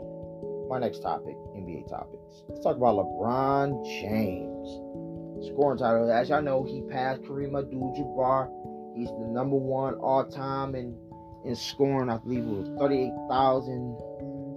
My 0.68 0.78
next 0.78 1.00
topic, 1.00 1.34
NBA 1.56 1.88
topics. 1.88 2.44
Let's 2.48 2.62
talk 2.62 2.76
about 2.76 2.96
LeBron 2.96 3.84
James. 3.84 5.48
Scoring 5.48 5.78
title. 5.78 6.10
As 6.10 6.28
y'all 6.28 6.42
know, 6.42 6.62
he 6.62 6.82
passed 6.82 7.22
Kareem 7.22 7.58
Abdul-Jabbar. 7.58 8.48
He's 8.94 9.08
the 9.08 9.26
number 9.26 9.56
one 9.56 9.94
all-time 9.94 10.74
in 10.74 10.96
in 11.44 11.56
scoring. 11.56 12.08
I 12.08 12.18
believe 12.18 12.44
it 12.44 12.46
was 12.46 12.68
38,000 12.78 13.98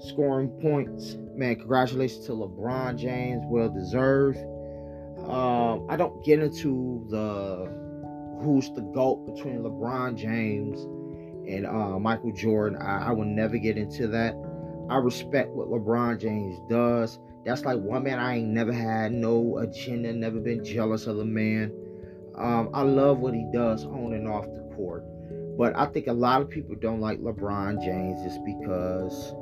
scoring 0.01 0.49
points. 0.61 1.17
Man, 1.35 1.55
congratulations 1.55 2.25
to 2.27 2.31
LeBron 2.33 2.97
James, 2.97 3.43
well 3.47 3.69
deserved. 3.69 4.39
Um, 5.27 5.85
I 5.89 5.95
don't 5.97 6.23
get 6.23 6.39
into 6.39 7.05
the 7.09 7.65
who's 8.41 8.71
the 8.73 8.81
GOAT 8.81 9.25
between 9.33 9.59
LeBron 9.59 10.15
James 10.15 10.81
and 11.49 11.65
uh, 11.65 11.99
Michael 11.99 12.31
Jordan. 12.31 12.81
I, 12.81 13.07
I 13.07 13.11
will 13.11 13.25
never 13.25 13.57
get 13.57 13.77
into 13.77 14.07
that. 14.07 14.35
I 14.89 14.97
respect 14.97 15.49
what 15.49 15.69
LeBron 15.69 16.19
James 16.19 16.59
does. 16.69 17.19
That's 17.45 17.63
like 17.63 17.79
one 17.79 18.03
man 18.03 18.19
I 18.19 18.37
ain't 18.37 18.49
never 18.49 18.73
had 18.73 19.11
no 19.11 19.59
agenda, 19.59 20.13
never 20.13 20.39
been 20.39 20.63
jealous 20.63 21.07
of 21.07 21.17
the 21.17 21.25
man. 21.25 21.71
Um, 22.37 22.69
I 22.73 22.81
love 22.81 23.19
what 23.19 23.33
he 23.33 23.45
does 23.53 23.85
on 23.85 24.13
and 24.13 24.27
off 24.27 24.45
the 24.45 24.75
court. 24.75 25.05
But 25.57 25.75
I 25.77 25.85
think 25.85 26.07
a 26.07 26.13
lot 26.13 26.41
of 26.41 26.49
people 26.49 26.75
don't 26.75 26.99
like 26.99 27.19
LeBron 27.21 27.83
James 27.83 28.21
just 28.23 28.43
because 28.43 29.33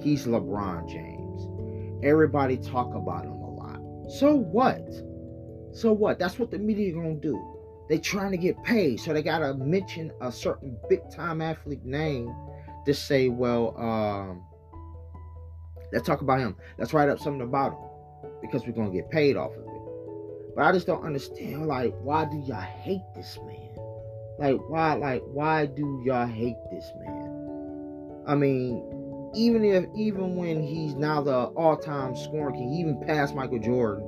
he's 0.00 0.26
LeBron 0.26 0.88
James. 0.88 2.04
Everybody 2.04 2.56
talk 2.56 2.94
about 2.94 3.24
him 3.24 3.32
a 3.32 3.50
lot. 3.50 4.10
So 4.10 4.34
what? 4.34 4.86
So 5.72 5.92
what? 5.92 6.18
That's 6.18 6.38
what 6.38 6.50
the 6.50 6.58
media 6.58 6.92
gonna 6.92 7.14
do. 7.14 7.42
They 7.88 7.98
trying 7.98 8.32
to 8.32 8.36
get 8.36 8.62
paid, 8.64 9.00
so 9.00 9.12
they 9.12 9.22
gotta 9.22 9.54
mention 9.54 10.12
a 10.20 10.32
certain 10.32 10.76
big 10.88 11.00
time 11.10 11.40
athlete 11.40 11.84
name 11.84 12.34
to 12.84 12.94
say, 12.94 13.28
well, 13.28 13.74
um, 13.78 14.42
let's 15.92 16.06
talk 16.06 16.20
about 16.20 16.40
him. 16.40 16.56
Let's 16.78 16.92
write 16.92 17.08
up 17.08 17.18
something 17.18 17.42
about 17.42 17.72
him 17.72 18.30
because 18.40 18.66
we're 18.66 18.72
gonna 18.72 18.90
get 18.90 19.10
paid 19.10 19.36
off 19.36 19.52
of 19.52 19.64
it. 19.64 20.54
But 20.54 20.64
I 20.64 20.72
just 20.72 20.86
don't 20.86 21.04
understand, 21.04 21.66
like, 21.66 21.94
why 22.00 22.24
do 22.24 22.42
y'all 22.46 22.60
hate 22.60 23.02
this 23.14 23.38
man? 23.44 23.66
Like 24.38 24.58
why 24.68 24.94
like 24.94 25.22
why 25.32 25.66
do 25.66 26.02
y'all 26.04 26.26
hate 26.26 26.56
this 26.70 26.90
man? 26.98 28.22
I 28.26 28.34
mean, 28.34 28.84
even 29.36 29.64
if 29.64 29.84
even 29.94 30.36
when 30.36 30.62
he's 30.62 30.94
now 30.94 31.22
the 31.22 31.44
all-time 31.56 32.16
scorer 32.16 32.52
king, 32.52 32.72
even 32.72 33.00
past 33.06 33.34
Michael 33.34 33.58
Jordan, 33.58 34.04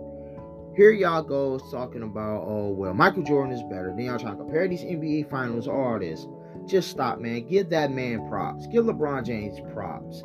here 0.76 0.90
y'all 0.90 1.22
goes 1.22 1.62
talking 1.70 2.02
about, 2.02 2.44
oh 2.46 2.70
well, 2.70 2.94
Michael 2.94 3.22
Jordan 3.22 3.52
is 3.52 3.62
better. 3.64 3.92
Then 3.96 4.06
y'all 4.06 4.18
trying 4.18 4.36
to 4.36 4.42
compare 4.42 4.66
these 4.68 4.82
NBA 4.82 5.30
finals, 5.30 5.68
all 5.68 5.98
this. 5.98 6.26
Just 6.66 6.90
stop, 6.90 7.20
man. 7.20 7.46
Give 7.46 7.68
that 7.70 7.90
man 7.90 8.28
props. 8.28 8.66
Give 8.66 8.84
LeBron 8.84 9.24
James 9.24 9.58
props. 9.72 10.22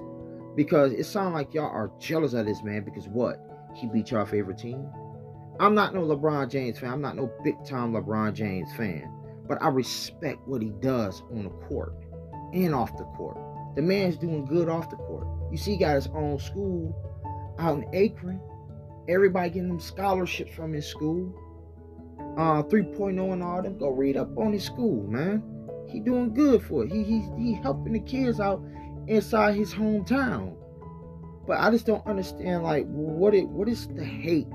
Because 0.56 0.94
it 0.94 1.06
sounds 1.06 1.34
like 1.34 1.54
y'all 1.54 1.66
are 1.66 1.92
jealous 2.00 2.34
of 2.34 2.46
this 2.46 2.64
man 2.64 2.84
because 2.84 3.08
what? 3.08 3.40
He 3.76 3.88
beat 3.88 4.12
your 4.12 4.26
favorite 4.26 4.58
team? 4.58 4.88
I'm 5.60 5.74
not 5.74 5.94
no 5.94 6.02
LeBron 6.02 6.50
James 6.50 6.80
fan. 6.80 6.92
I'm 6.92 7.02
not 7.02 7.16
no 7.16 7.32
big 7.44 7.64
time 7.66 7.94
LeBron 7.94 8.34
James 8.34 8.72
fan 8.76 9.10
but 9.48 9.62
I 9.62 9.68
respect 9.68 10.48
what 10.48 10.62
he 10.62 10.70
does 10.80 11.22
on 11.32 11.44
the 11.44 11.50
court 11.50 11.94
and 12.54 12.74
off 12.74 12.96
the 12.98 13.04
court. 13.04 13.38
The 13.76 13.82
man's 13.82 14.18
doing 14.18 14.46
good 14.46 14.70
off 14.70 14.90
the 14.90 14.96
court. 14.96 15.28
You 15.52 15.58
see, 15.58 15.72
he 15.72 15.78
got 15.78 15.96
his 15.96 16.08
own 16.08 16.40
school 16.40 16.96
out 17.60 17.78
in 17.78 17.84
Akron. 17.96 18.40
Everybody 19.10 19.50
getting 19.50 19.70
them 19.70 19.80
scholarships 19.80 20.54
from 20.54 20.74
his 20.74 20.86
school. 20.86 21.34
Uh, 22.38 22.64
3.0 22.64 23.34
and 23.34 23.44
all 23.44 23.62
them. 23.62 23.78
Go 23.78 23.90
read 23.90 24.18
up 24.18 24.38
on 24.38 24.54
his 24.54 24.64
school, 24.64 25.04
man. 25.08 25.44
He 25.88 26.00
doing 26.00 26.34
good 26.34 26.64
for 26.64 26.84
it. 26.84 26.92
He 26.92 27.04
he 27.04 27.24
he 27.38 27.54
helping 27.54 27.94
the 27.94 28.00
kids 28.00 28.40
out 28.40 28.64
inside 29.08 29.56
his 29.56 29.74
hometown. 29.74 30.56
But 31.46 31.60
I 31.60 31.70
just 31.70 31.86
don't 31.86 32.06
understand 32.08 32.64
like 32.64 32.86
what 32.88 33.36
it 33.36 33.48
what 33.48 33.68
is 33.68 33.88
the 33.90 34.04
hate 34.04 34.48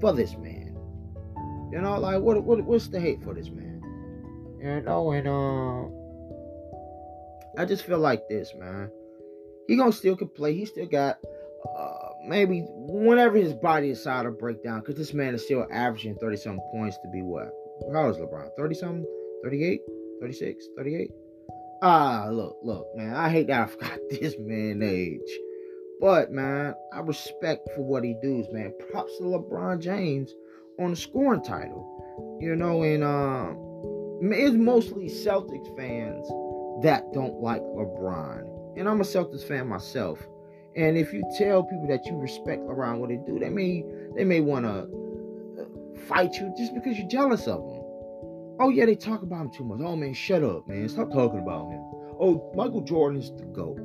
for 0.00 0.12
this 0.12 0.36
man? 0.36 0.74
You 1.72 1.80
know, 1.80 1.98
like 1.98 2.20
what 2.20 2.42
what 2.44 2.62
what's 2.62 2.88
the 2.88 3.00
hate 3.00 3.22
for 3.22 3.34
this 3.34 3.50
man? 3.50 3.82
You 4.60 4.80
know, 4.82 5.12
and 5.12 5.28
um, 5.28 5.92
I 7.58 7.64
just 7.64 7.84
feel 7.84 7.98
like 7.98 8.28
this, 8.28 8.52
man. 8.58 8.90
He 9.68 9.76
gonna 9.76 9.92
still 9.92 10.16
can 10.16 10.28
play. 10.28 10.54
He 10.54 10.64
still 10.64 10.86
got 10.86 11.18
uh, 11.78 12.08
maybe 12.26 12.64
whenever 12.68 13.36
his 13.36 13.54
body 13.54 13.88
decides 13.88 14.26
to 14.26 14.30
break 14.30 14.62
down, 14.62 14.80
because 14.80 14.96
this 14.96 15.14
man 15.14 15.34
is 15.34 15.44
still 15.44 15.66
averaging 15.70 16.16
30 16.16 16.36
something 16.36 16.70
points 16.72 16.98
to 17.02 17.08
be 17.10 17.22
what? 17.22 17.50
How 17.92 18.10
LeBron? 18.12 18.50
30 18.56 18.74
something? 18.74 19.06
38? 19.44 19.80
36? 20.20 20.66
38? 20.76 21.10
Ah, 21.82 22.28
look, 22.30 22.58
look, 22.62 22.86
man. 22.94 23.14
I 23.14 23.28
hate 23.28 23.48
that 23.48 23.62
I 23.62 23.66
forgot 23.70 23.98
this 24.10 24.36
man 24.38 24.82
age. 24.82 25.20
But 26.00 26.32
man, 26.32 26.74
I 26.92 27.00
respect 27.00 27.68
for 27.74 27.82
what 27.82 28.04
he 28.04 28.14
does, 28.22 28.46
man. 28.50 28.72
Props 28.90 29.16
to 29.18 29.24
LeBron 29.24 29.80
James 29.80 30.34
on 30.80 30.90
the 30.90 30.96
scoring 30.96 31.42
title. 31.42 32.38
You 32.40 32.56
know, 32.56 32.82
and 32.82 33.04
um 33.04 33.56
it's 34.32 34.54
mostly 34.54 35.08
Celtics 35.08 35.76
fans 35.76 36.28
that 36.82 37.12
don't 37.12 37.40
like 37.40 37.62
LeBron. 37.62 38.78
And 38.78 38.88
I'm 38.88 39.00
a 39.00 39.04
Celtics 39.04 39.46
fan 39.46 39.68
myself. 39.68 40.18
And 40.74 40.96
if 40.96 41.12
you 41.12 41.22
tell 41.36 41.64
people 41.64 41.86
that 41.88 42.06
you 42.06 42.16
respect 42.16 42.62
LeBron 42.62 42.98
what 42.98 43.10
they 43.10 43.20
do, 43.26 43.38
they 43.38 43.50
may 43.50 43.84
they 44.16 44.24
may 44.24 44.40
want 44.40 44.64
to 44.64 45.62
uh, 45.62 45.98
fight 46.06 46.34
you 46.34 46.52
just 46.56 46.74
because 46.74 46.98
you're 46.98 47.08
jealous 47.08 47.46
of 47.46 47.60
them. 47.60 47.82
Oh 48.60 48.70
yeah, 48.70 48.86
they 48.86 48.94
talk 48.94 49.22
about 49.22 49.42
him 49.42 49.50
too 49.50 49.64
much. 49.64 49.80
Oh 49.82 49.96
man, 49.96 50.14
shut 50.14 50.42
up, 50.42 50.66
man. 50.68 50.88
Stop 50.88 51.12
talking 51.12 51.40
about 51.40 51.70
him. 51.70 51.80
Oh, 52.18 52.52
Michael 52.54 52.82
Jordan 52.82 53.20
is 53.20 53.30
the 53.32 53.44
GOAT. 53.44 53.78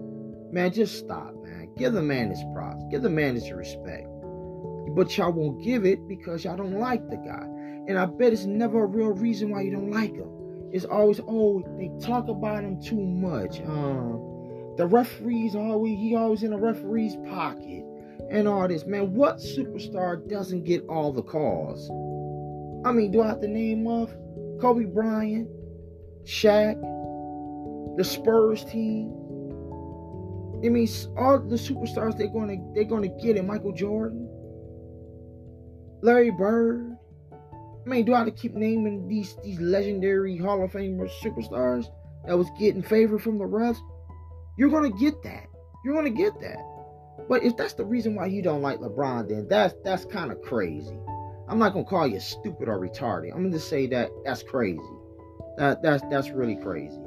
Man, 0.51 0.71
just 0.71 0.97
stop, 0.97 1.33
man. 1.43 1.69
Give 1.75 1.91
the 1.93 2.01
man 2.01 2.29
his 2.29 2.43
props. 2.53 2.83
Give 2.89 3.01
the 3.01 3.09
man 3.09 3.35
his 3.35 3.51
respect. 3.51 4.07
But 4.95 5.15
y'all 5.17 5.33
won't 5.33 5.61
give 5.63 5.85
it 5.85 6.07
because 6.07 6.43
y'all 6.43 6.55
don't 6.55 6.79
like 6.79 7.07
the 7.09 7.17
guy. 7.17 7.43
And 7.87 7.97
I 7.97 8.05
bet 8.05 8.33
it's 8.33 8.45
never 8.45 8.83
a 8.83 8.87
real 8.87 9.09
reason 9.09 9.49
why 9.49 9.61
you 9.61 9.71
don't 9.71 9.91
like 9.91 10.13
him. 10.15 10.29
It's 10.71 10.85
always, 10.85 11.19
oh, 11.27 11.63
they 11.77 11.91
talk 12.05 12.27
about 12.27 12.63
him 12.63 12.81
too 12.81 13.01
much. 13.01 13.61
Um, 13.61 14.75
the 14.77 14.85
referees 14.85 15.55
always 15.55 15.97
he 15.97 16.15
always 16.15 16.43
in 16.43 16.51
the 16.51 16.57
referee's 16.57 17.15
pocket 17.27 17.83
and 18.29 18.47
all 18.47 18.67
this. 18.67 18.85
Man, 18.85 19.13
what 19.13 19.37
superstar 19.37 20.27
doesn't 20.29 20.63
get 20.65 20.85
all 20.87 21.11
the 21.11 21.23
calls? 21.23 21.89
I 22.85 22.91
mean, 22.91 23.11
do 23.11 23.21
I 23.21 23.27
have 23.27 23.41
to 23.41 23.47
name 23.47 23.87
off 23.87 24.11
Kobe 24.61 24.85
Bryant, 24.85 25.49
Shaq, 26.25 26.75
the 27.97 28.03
Spurs 28.03 28.63
team? 28.65 29.13
I 30.63 30.69
mean, 30.69 30.87
all 31.17 31.39
the 31.39 31.55
superstars 31.55 32.17
they're 32.17 32.27
gonna 32.27 32.57
they're 32.73 32.83
gonna 32.83 33.07
get 33.07 33.37
it. 33.37 33.45
Michael 33.45 33.73
Jordan, 33.73 34.29
Larry 36.01 36.31
Bird, 36.31 36.86
I 37.87 37.89
mean, 37.89 38.03
do 38.03 38.13
I 38.13 38.17
have 38.17 38.27
to 38.27 38.33
keep 38.33 38.53
naming 38.53 39.07
these 39.07 39.37
these 39.45 39.61
legendary 39.61 40.35
Hall 40.37 40.61
of 40.61 40.73
Famer 40.73 41.09
superstars 41.21 41.85
that 42.25 42.37
was 42.37 42.49
getting 42.59 42.83
favor 42.83 43.17
from 43.17 43.37
the 43.37 43.45
refs? 43.45 43.77
You're 44.57 44.69
gonna 44.69 44.89
get 44.89 45.23
that. 45.23 45.47
You're 45.85 45.95
gonna 45.95 46.09
get 46.09 46.37
that. 46.41 46.57
But 47.29 47.43
if 47.43 47.55
that's 47.55 47.75
the 47.75 47.85
reason 47.85 48.13
why 48.13 48.25
you 48.25 48.41
don't 48.41 48.61
like 48.61 48.79
LeBron, 48.79 49.29
then 49.29 49.47
that's 49.47 49.73
that's 49.85 50.03
kind 50.03 50.33
of 50.33 50.41
crazy. 50.41 50.99
I'm 51.47 51.59
not 51.59 51.71
gonna 51.71 51.85
call 51.85 52.05
you 52.05 52.19
stupid 52.19 52.67
or 52.67 52.77
retarded. 52.77 53.31
I'm 53.31 53.43
gonna 53.43 53.51
just 53.51 53.69
say 53.69 53.87
that 53.87 54.11
that's 54.25 54.43
crazy. 54.43 54.81
That 55.57 55.81
that's 55.81 56.03
that's 56.09 56.29
really 56.31 56.57
crazy. 56.57 56.99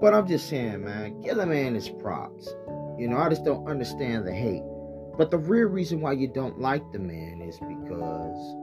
But 0.00 0.14
I'm 0.14 0.26
just 0.26 0.48
saying, 0.48 0.84
man, 0.84 1.20
give 1.20 1.36
the 1.36 1.44
man 1.44 1.74
his 1.74 1.90
props. 1.90 2.48
You 2.98 3.08
know, 3.08 3.18
I 3.18 3.28
just 3.28 3.44
don't 3.44 3.68
understand 3.68 4.26
the 4.26 4.32
hate. 4.32 4.62
But 5.18 5.30
the 5.30 5.36
real 5.36 5.68
reason 5.68 6.00
why 6.00 6.12
you 6.12 6.28
don't 6.28 6.58
like 6.58 6.92
the 6.92 6.98
man 6.98 7.42
is 7.42 7.58
because 7.58 8.56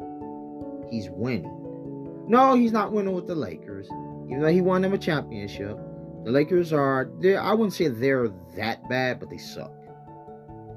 he's 0.89 1.09
winning. 1.09 2.25
No, 2.27 2.55
he's 2.55 2.71
not 2.71 2.91
winning 2.91 3.13
with 3.13 3.27
the 3.27 3.35
Lakers, 3.35 3.87
even 4.25 4.41
though 4.41 4.51
he 4.51 4.61
won 4.61 4.81
them 4.81 4.93
a 4.93 4.97
championship. 4.97 5.77
The 6.25 6.31
Lakers 6.31 6.73
are, 6.73 7.09
I 7.39 7.53
wouldn't 7.53 7.73
say 7.73 7.87
they're 7.87 8.27
that 8.57 8.87
bad, 8.89 9.19
but 9.19 9.29
they 9.29 9.37
suck. 9.37 9.71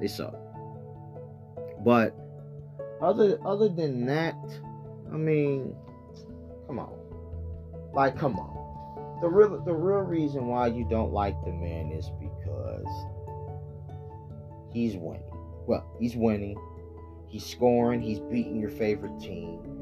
They 0.01 0.07
suck. 0.07 0.35
But 1.85 2.15
other 3.03 3.39
other 3.45 3.69
than 3.69 4.07
that, 4.07 4.37
I 5.13 5.17
mean, 5.17 5.75
come 6.67 6.79
on, 6.79 6.93
like 7.95 8.17
come 8.17 8.39
on. 8.39 9.21
The 9.23 9.29
real 9.29 9.61
the 9.65 9.75
real 9.75 10.01
reason 10.01 10.47
why 10.47 10.69
you 10.69 10.87
don't 10.89 11.13
like 11.13 11.35
the 11.45 11.53
man 11.53 11.91
is 11.91 12.11
because 12.21 12.87
he's 14.73 14.97
winning. 14.97 15.23
Well, 15.67 15.85
he's 15.99 16.17
winning. 16.17 16.57
He's 17.27 17.45
scoring. 17.45 18.03
He's 18.03 18.21
beating 18.21 18.61
your 18.61 18.71
favorite 18.71 19.19
team 19.21 19.80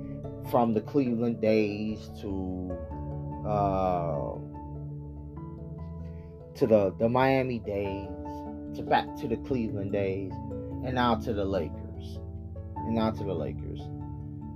from 0.51 0.75
the 0.75 0.81
Cleveland 0.81 1.41
days 1.41 2.11
to 2.21 2.77
uh, 3.47 4.35
to 6.55 6.67
the 6.67 6.95
the 6.99 7.09
Miami 7.09 7.59
days 7.61 8.09
to 8.77 8.83
back 8.83 9.07
to 9.17 9.29
the 9.29 9.37
Cleveland 9.37 9.93
days 9.93 10.33
and 10.85 10.95
now 10.95 11.15
to 11.15 11.33
the 11.33 11.45
Lakers 11.45 12.19
and 12.77 12.95
now 12.95 13.11
to 13.11 13.25
the 13.25 13.33
Lakers. 13.33 13.81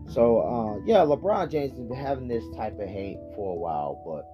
So 0.09 0.41
uh, 0.41 0.83
yeah, 0.85 0.99
LeBron 0.99 1.51
James 1.51 1.73
has 1.73 1.81
been 1.81 1.97
having 1.97 2.29
this 2.29 2.45
type 2.57 2.79
of 2.79 2.89
hate 2.89 3.19
for 3.35 3.53
a 3.53 3.59
while, 3.59 4.03
but 4.07 4.25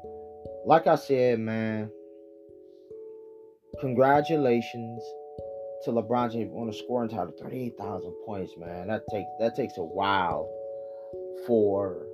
like 0.66 0.86
I 0.86 0.96
said, 0.96 1.38
man, 1.38 1.90
congratulations 3.80 5.02
to 5.84 5.92
LeBron 5.92 6.32
James 6.32 6.52
on 6.54 6.68
a 6.68 6.72
scoring 6.72 7.10
title, 7.10 7.32
thirty-eight 7.40 7.78
thousand 7.78 8.12
points, 8.26 8.52
man. 8.58 8.88
That 8.88 9.02
takes 9.10 9.28
that 9.40 9.54
takes 9.54 9.78
a 9.78 9.84
while 9.84 10.50
for 11.46 12.06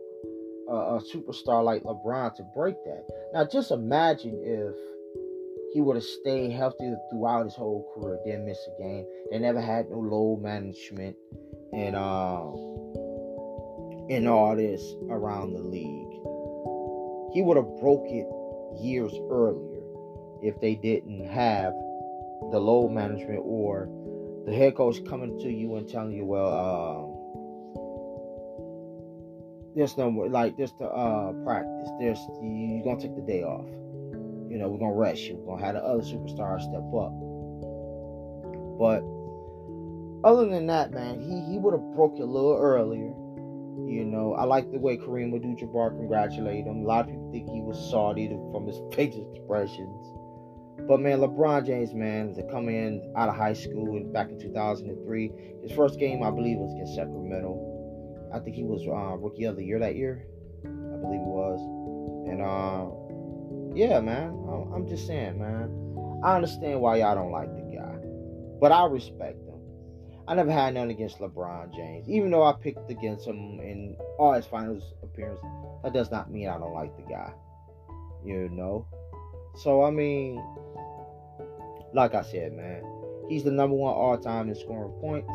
a, 0.69 0.73
a 0.73 1.03
superstar 1.13 1.65
like 1.65 1.83
LeBron 1.83 2.35
to 2.37 2.43
break 2.55 2.77
that. 2.85 3.05
Now, 3.33 3.45
just 3.45 3.71
imagine 3.71 4.41
if 4.43 4.75
he 5.73 5.81
would 5.81 5.97
have 5.97 6.05
stayed 6.05 6.53
healthy 6.53 6.95
throughout 7.11 7.45
his 7.45 7.55
whole 7.55 7.91
career, 7.95 8.19
didn't 8.25 8.47
miss 8.47 8.59
a 8.79 8.83
game. 8.83 9.07
They 9.31 9.39
never 9.39 9.61
had 9.61 9.91
no 9.91 9.99
load 9.99 10.41
management 10.43 11.17
and 11.73 11.97
uh, 11.97 12.47
and 14.09 14.29
all 14.29 14.55
this 14.55 14.81
around 15.11 15.53
the 15.53 15.61
league. 15.61 16.11
He 17.35 17.43
would 17.43 17.57
have 17.57 17.81
broke 17.81 18.07
it 18.07 18.27
years 18.81 19.13
earlier 19.31 19.83
if 20.43 20.61
they 20.61 20.77
didn't 20.77 21.27
have 21.27 21.73
the 22.53 22.61
load 22.61 22.91
management 22.91 23.41
or 23.43 23.89
the 24.47 24.55
head 24.55 24.77
coach 24.77 25.05
coming 25.09 25.39
to 25.41 25.51
you 25.51 25.75
and 25.77 25.89
telling 25.89 26.13
you, 26.13 26.25
well, 26.25 26.53
um, 26.53 27.14
there's 29.77 29.97
no 29.97 30.09
like 30.09 30.57
there's 30.57 30.73
the 30.79 30.87
uh 30.87 31.33
practice. 31.45 31.91
There's 31.99 32.19
you're 32.43 32.85
gonna 32.85 33.01
take 33.01 33.17
the 33.17 33.23
day 33.23 33.43
off. 33.43 33.67
You 34.49 34.59
know, 34.59 34.69
we're 34.69 34.79
gonna 34.79 34.95
rest 34.95 35.23
you. 35.23 35.37
We're 35.37 35.57
gonna 35.57 35.67
have 35.67 35.75
the 35.75 35.83
other 35.83 36.03
superstars 36.03 36.63
step 36.63 36.87
up. 36.95 37.13
But 38.79 39.03
other 40.27 40.49
than 40.49 40.67
that, 40.69 40.93
man, 40.93 41.21
he 41.21 41.53
he 41.53 41.59
would 41.59 41.73
have 41.73 41.95
broke 41.95 42.19
it 42.19 42.23
a 42.23 42.27
little 42.27 42.57
earlier. 42.57 43.13
You 43.87 44.05
know, 44.05 44.35
I 44.35 44.45
like 44.45 44.71
the 44.71 44.79
way 44.79 44.97
Kareem 44.97 45.35
Abdul-Jabbar 45.35 45.97
congratulated 45.97 46.67
him. 46.67 46.85
A 46.85 46.87
lot 46.87 47.01
of 47.01 47.07
people 47.09 47.31
think 47.33 47.51
he 47.51 47.61
was 47.61 47.91
salty 47.91 48.29
from 48.29 48.67
his 48.67 48.81
face 48.95 49.17
expressions. 49.17 50.15
But 50.89 51.01
man, 51.01 51.19
LeBron 51.21 51.67
James, 51.67 51.95
man, 51.95 52.35
to 52.35 52.43
come 52.51 52.69
in 52.69 53.13
out 53.17 53.29
of 53.29 53.37
high 53.37 53.53
school 53.53 53.97
and 53.97 54.13
back 54.13 54.29
in 54.29 54.39
2003, 54.39 55.33
his 55.63 55.73
first 55.73 55.99
game 55.99 56.23
I 56.23 56.31
believe 56.31 56.59
was 56.59 56.73
against 56.75 56.95
Sacramento. 56.95 57.64
I 58.35 58.41
think 58.41 58.57
he 58.57 58.65
was 58.65 58.83
uh, 58.87 59.17
rookie 59.17 59.45
of 59.45 59.55
the 59.55 59.65
year 59.65 59.79
that 59.79 59.95
year. 59.95 60.27
I 60.65 60.69
believe 60.69 61.21
he 61.21 61.27
was. 61.27 61.61
And 62.29 62.43
uh, 62.43 62.91
yeah, 63.77 64.01
man, 64.01 64.31
I'm 64.75 64.89
just 64.89 65.07
saying, 65.07 65.39
man. 65.39 65.71
I 66.25 66.37
understand 66.37 66.81
why 66.81 66.97
y'all 66.97 67.15
don't 67.15 67.33
like 67.33 67.55
the 67.55 67.77
guy, 67.77 67.97
but 68.59 68.73
I 68.73 68.87
respect 68.87 69.45
him. 69.45 69.61
I 70.27 70.35
never 70.35 70.51
had 70.51 70.73
nothing 70.73 70.91
against 70.91 71.19
LeBron 71.19 71.75
James, 71.75 72.09
even 72.09 72.31
though 72.31 72.43
I 72.43 72.55
picked 72.55 72.91
against 72.91 73.27
him 73.27 73.61
in 73.61 73.95
all 74.19 74.33
his 74.33 74.47
finals 74.47 74.83
appearances. 75.03 75.45
That 75.83 75.93
does 75.93 76.11
not 76.11 76.31
mean 76.31 76.49
I 76.49 76.57
don't 76.59 76.73
like 76.73 76.97
the 76.97 77.03
guy, 77.03 77.31
you 78.25 78.49
know. 78.49 78.87
So 79.57 79.85
I 79.85 79.91
mean, 79.91 80.43
like 81.93 82.15
I 82.15 82.23
said, 82.23 82.55
man, 82.55 82.83
he's 83.29 83.45
the 83.45 83.53
number 83.53 83.77
one 83.77 83.93
all 83.93 84.17
time 84.17 84.49
in 84.49 84.55
scoring 84.55 84.99
points. 85.01 85.31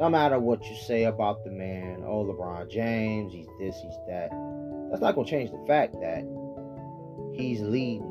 No 0.00 0.08
matter 0.08 0.38
what 0.38 0.64
you 0.64 0.76
say 0.76 1.04
about 1.04 1.44
the 1.44 1.50
man, 1.50 2.02
oh 2.06 2.24
LeBron 2.24 2.70
James, 2.70 3.32
he's 3.32 3.46
this, 3.60 3.76
he's 3.80 3.96
that. 4.08 4.30
That's 4.90 5.02
not 5.02 5.14
gonna 5.14 5.28
change 5.28 5.50
the 5.50 5.64
fact 5.66 5.94
that 6.00 6.24
he's 7.34 7.60
leading. 7.60 8.08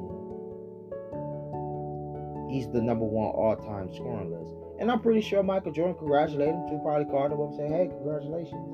He's 2.50 2.70
the 2.70 2.82
number 2.82 3.06
one 3.06 3.32
all-time 3.32 3.94
scoring 3.94 4.32
list. 4.32 4.54
And 4.80 4.92
I'm 4.92 5.00
pretty 5.00 5.22
sure 5.22 5.42
Michael 5.44 5.72
Jordan 5.72 5.96
congratulated 5.96 6.56
him 6.56 6.68
too. 6.70 6.80
Probably 6.84 7.06
called 7.06 7.32
him 7.32 7.40
up 7.40 7.50
and 7.50 7.56
said, 7.56 7.70
"Hey, 7.72 7.88
congratulations." 7.88 8.68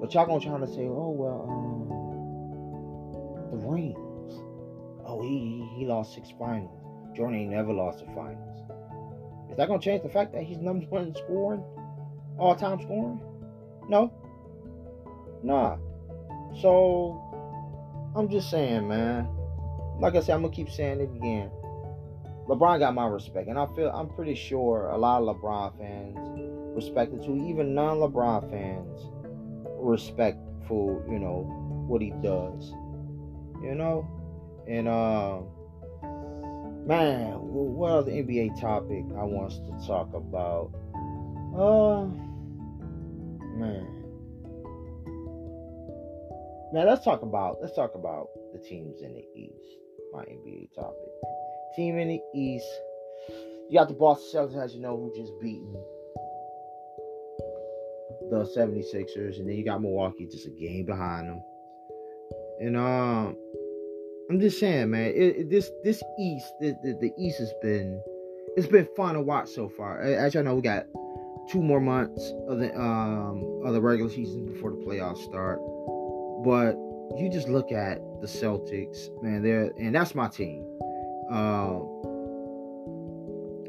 But 0.00 0.12
y'all 0.14 0.26
gonna 0.26 0.40
try 0.40 0.58
to 0.58 0.66
say, 0.66 0.88
"Oh 0.88 1.10
well, 1.10 1.46
um, 1.48 1.72
the 3.50 3.56
rings. 3.66 4.42
Oh, 5.04 5.20
he 5.22 5.68
he 5.76 5.86
lost 5.86 6.14
six 6.14 6.30
finals. 6.38 6.78
Jordan 7.14 7.40
ain't 7.40 7.50
never 7.50 7.72
lost 7.72 8.00
the 8.00 8.06
finals. 8.12 8.58
Is 9.50 9.56
that 9.56 9.68
gonna 9.68 9.80
change 9.80 10.02
the 10.02 10.08
fact 10.08 10.32
that 10.32 10.42
he's 10.42 10.58
number 10.58 10.86
one 10.86 11.08
in 11.08 11.14
scoring? 11.14 11.62
All 12.38 12.54
time 12.54 12.80
scoring? 12.82 13.20
No. 13.88 14.12
Nah. 15.42 15.76
So 16.60 17.20
I'm 18.14 18.28
just 18.28 18.50
saying, 18.50 18.88
man. 18.88 19.28
Like 19.98 20.14
I 20.14 20.20
said, 20.20 20.34
I'm 20.34 20.42
gonna 20.42 20.54
keep 20.54 20.70
saying 20.70 21.00
it 21.00 21.10
again. 21.16 21.50
LeBron 22.48 22.80
got 22.80 22.94
my 22.94 23.06
respect, 23.06 23.48
and 23.48 23.58
I 23.58 23.66
feel 23.74 23.88
I'm 23.90 24.08
pretty 24.08 24.34
sure 24.34 24.88
a 24.88 24.98
lot 24.98 25.22
of 25.22 25.36
LeBron 25.36 25.78
fans 25.78 26.76
respect 26.76 27.12
it 27.14 27.24
too. 27.24 27.36
Even 27.48 27.74
non-LeBron 27.74 28.50
fans 28.50 29.00
respect 29.78 30.38
for 30.66 31.04
you 31.08 31.18
know 31.18 31.44
what 31.86 32.02
he 32.02 32.10
does. 32.22 32.72
You 33.62 33.74
know, 33.76 34.08
and 34.66 34.88
um, 34.88 35.46
man, 36.86 37.34
what 37.40 37.92
other 37.92 38.10
NBA 38.10 38.60
topic 38.60 39.04
I 39.16 39.22
want 39.22 39.52
to 39.52 39.86
talk 39.86 40.12
about? 40.14 40.72
Uh, 41.56 42.08
man, 43.56 43.86
Now 46.72 46.84
Let's 46.84 47.04
talk 47.04 47.22
about 47.22 47.58
let's 47.60 47.74
talk 47.74 47.94
about 47.94 48.28
the 48.52 48.58
teams 48.58 49.02
in 49.02 49.14
the 49.14 49.24
East. 49.34 49.78
My 50.12 50.22
NBA 50.22 50.74
topic. 50.74 51.08
Team 51.76 51.98
in 51.98 52.08
the 52.08 52.20
East. 52.34 52.66
You 53.70 53.78
got 53.78 53.88
the 53.88 53.94
Boston 53.94 54.48
Celtics, 54.48 54.64
as 54.64 54.74
you 54.74 54.80
know, 54.80 54.96
who 54.96 55.12
just 55.16 55.32
beaten 55.40 55.74
the 58.30 58.44
76ers, 58.56 59.38
and 59.38 59.48
then 59.48 59.56
you 59.56 59.64
got 59.64 59.82
Milwaukee 59.82 60.26
just 60.26 60.46
a 60.46 60.50
game 60.50 60.84
behind 60.84 61.28
them. 61.28 61.42
And 62.60 62.76
um, 62.76 63.36
I'm 64.30 64.40
just 64.40 64.58
saying, 64.58 64.90
man, 64.90 65.10
it, 65.10 65.36
it, 65.36 65.50
this 65.50 65.70
this 65.84 66.02
East, 66.18 66.46
the, 66.60 66.74
the, 66.82 66.98
the 67.00 67.12
East 67.18 67.38
has 67.38 67.52
been 67.62 68.02
it's 68.56 68.66
been 68.66 68.88
fun 68.96 69.14
to 69.14 69.20
watch 69.20 69.48
so 69.48 69.68
far. 69.68 70.00
As 70.00 70.34
y'all 70.34 70.44
know, 70.44 70.54
we 70.54 70.62
got 70.62 70.86
two 71.50 71.62
more 71.62 71.80
months 71.80 72.32
of 72.48 72.58
the 72.58 72.74
um 72.78 73.60
of 73.64 73.74
the 73.74 73.80
regular 73.80 74.10
season 74.10 74.46
before 74.46 74.70
the 74.70 74.76
playoffs 74.76 75.24
start. 75.24 75.60
But 76.44 76.76
you 77.18 77.30
just 77.30 77.48
look 77.48 77.72
at 77.72 77.98
the 78.20 78.26
Celtics, 78.26 79.08
man. 79.22 79.42
They're 79.42 79.72
and 79.78 79.94
that's 79.94 80.14
my 80.14 80.28
team. 80.28 80.64
Um, 81.30 81.88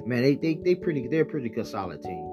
man, 0.05 0.21
they 0.21 0.35
they 0.35 0.55
they 0.55 0.75
pretty 0.75 1.07
they're 1.07 1.21
a 1.21 1.25
pretty 1.25 1.49
good 1.49 1.67
solid 1.67 2.01
team. 2.01 2.29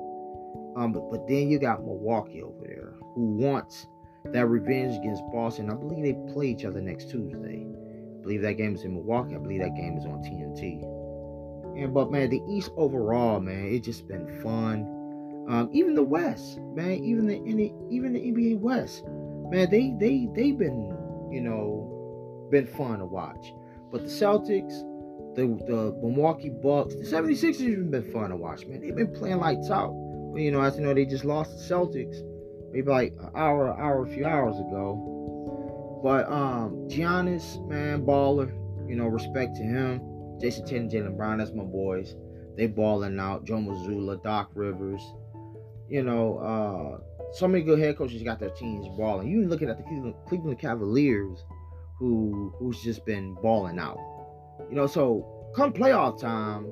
Um, 0.76 0.92
but 0.92 1.11
but 1.11 1.26
then 1.26 1.48
you 1.48 1.59
got 1.59 1.85
Milwaukee 1.85 2.42
over 2.42 2.64
there 2.64 2.94
who 3.14 3.37
wants 3.37 3.87
that 4.26 4.46
revenge 4.46 4.96
against 4.96 5.22
Boston. 5.33 5.70
I 5.70 5.74
believe 5.74 6.05
they 6.05 6.33
play 6.33 6.46
each 6.46 6.64
other 6.64 6.81
next 6.81 7.11
Tuesday. 7.11 7.66
I 7.66 8.22
believe 8.22 8.42
that 8.42 8.55
game 8.55 8.74
is 8.74 8.85
in 8.85 8.94
Milwaukee. 8.94 9.35
I 9.35 9.38
believe 9.38 9.61
that 9.61 9.74
game 9.74 9.96
is 9.96 10.05
on 10.05 10.22
TNT. 10.22 10.83
And 11.83 11.94
but 11.94 12.11
man, 12.11 12.31
the 12.31 12.42
East 12.48 12.70
overall, 12.76 13.40
man, 13.40 13.66
it's 13.66 13.87
just 13.87 14.07
been 14.07 14.40
fun. 14.42 15.00
Um, 15.51 15.69
even 15.73 15.97
the 15.97 16.03
West, 16.05 16.61
man, 16.75 16.93
even 17.05 17.27
the, 17.27 17.35
even 17.91 18.13
the 18.13 18.21
NBA 18.21 18.61
West, 18.61 19.03
man, 19.51 19.69
they 19.69 19.93
they 19.99 20.29
they've 20.33 20.57
been 20.57 20.97
you 21.33 21.41
know 21.41 22.49
been 22.53 22.69
fun 22.69 23.01
to 23.01 23.05
watch. 23.05 23.53
But 23.91 24.03
the 24.03 24.09
Celtics, 24.09 24.79
the 25.35 25.47
the 25.67 25.99
Milwaukee 26.01 26.51
Bucks, 26.51 26.95
the 26.95 27.03
76ers 27.03 27.77
have 27.77 27.91
been 27.91 28.13
fun 28.13 28.31
to 28.31 28.37
watch, 28.37 28.65
man. 28.67 28.81
They've 28.81 28.95
been 28.95 29.13
playing 29.13 29.39
lights 29.39 29.71
out. 29.71 29.93
But, 30.33 30.41
you 30.41 30.53
know, 30.53 30.61
as 30.61 30.77
you 30.77 30.83
know, 30.83 30.95
they 30.95 31.05
just 31.05 31.25
lost 31.25 31.59
the 31.59 31.75
Celtics 31.75 32.23
maybe 32.73 32.89
like 32.89 33.13
an 33.21 33.31
hour, 33.35 33.77
hour, 33.77 34.05
a 34.05 34.09
few 34.09 34.25
hours 34.25 34.57
ago. 34.57 36.01
But 36.05 36.31
um, 36.31 36.87
Giannis, 36.89 37.67
man, 37.67 38.07
baller. 38.07 38.57
You 38.89 38.95
know, 38.95 39.07
respect 39.07 39.57
to 39.57 39.63
him. 39.63 39.99
Jayson 40.41 40.65
Tatum, 40.65 40.89
Jaylen 40.89 41.17
Brown, 41.17 41.39
that's 41.39 41.53
my 41.53 41.65
boys. 41.65 42.15
They 42.57 42.67
balling 42.67 43.19
out. 43.19 43.45
Joe 43.45 43.57
Mazzulla, 43.57 44.23
Doc 44.23 44.51
Rivers 44.55 45.03
you 45.90 46.05
know, 46.05 46.38
uh, 46.38 47.33
so 47.33 47.48
many 47.48 47.64
good 47.64 47.81
head 47.81 47.98
coaches 47.98 48.22
got 48.22 48.38
their 48.38 48.50
teams 48.50 48.87
balling. 48.96 49.29
You 49.29 49.46
looking 49.46 49.68
at 49.68 49.76
the 49.76 50.14
Cleveland, 50.29 50.59
Cavaliers, 50.59 51.44
who 51.98 52.55
who's 52.59 52.81
just 52.83 53.05
been 53.05 53.35
balling 53.42 53.79
out. 53.79 53.98
You 54.68 54.76
know, 54.76 54.87
so 54.87 55.53
come 55.55 55.72
playoff 55.72 56.20
time 56.20 56.70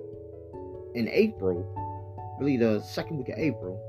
in 0.94 1.08
April, 1.08 2.36
really 2.40 2.56
the 2.56 2.80
second 2.80 3.18
week 3.18 3.28
of 3.28 3.38
April, 3.38 3.82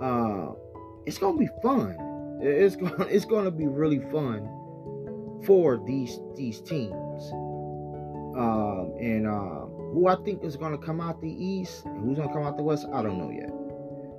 uh, 0.00 0.54
it's 1.06 1.18
gonna 1.18 1.38
be 1.38 1.48
fun. 1.62 1.96
It's 2.40 2.76
going 2.76 3.08
it's 3.10 3.24
gonna 3.24 3.50
be 3.50 3.66
really 3.66 4.00
fun 4.12 4.48
for 5.44 5.82
these 5.86 6.20
these 6.36 6.60
teams. 6.60 7.32
Um, 8.36 8.94
and 9.00 9.26
uh, 9.26 9.66
who 9.94 10.08
I 10.08 10.16
think 10.16 10.44
is 10.44 10.56
gonna 10.56 10.78
come 10.78 11.00
out 11.00 11.20
the 11.20 11.30
East 11.30 11.84
and 11.86 12.04
who's 12.04 12.18
gonna 12.18 12.32
come 12.32 12.42
out 12.42 12.56
the 12.56 12.62
West, 12.62 12.86
I 12.92 13.02
don't 13.02 13.18
know 13.18 13.30
yet. 13.30 13.55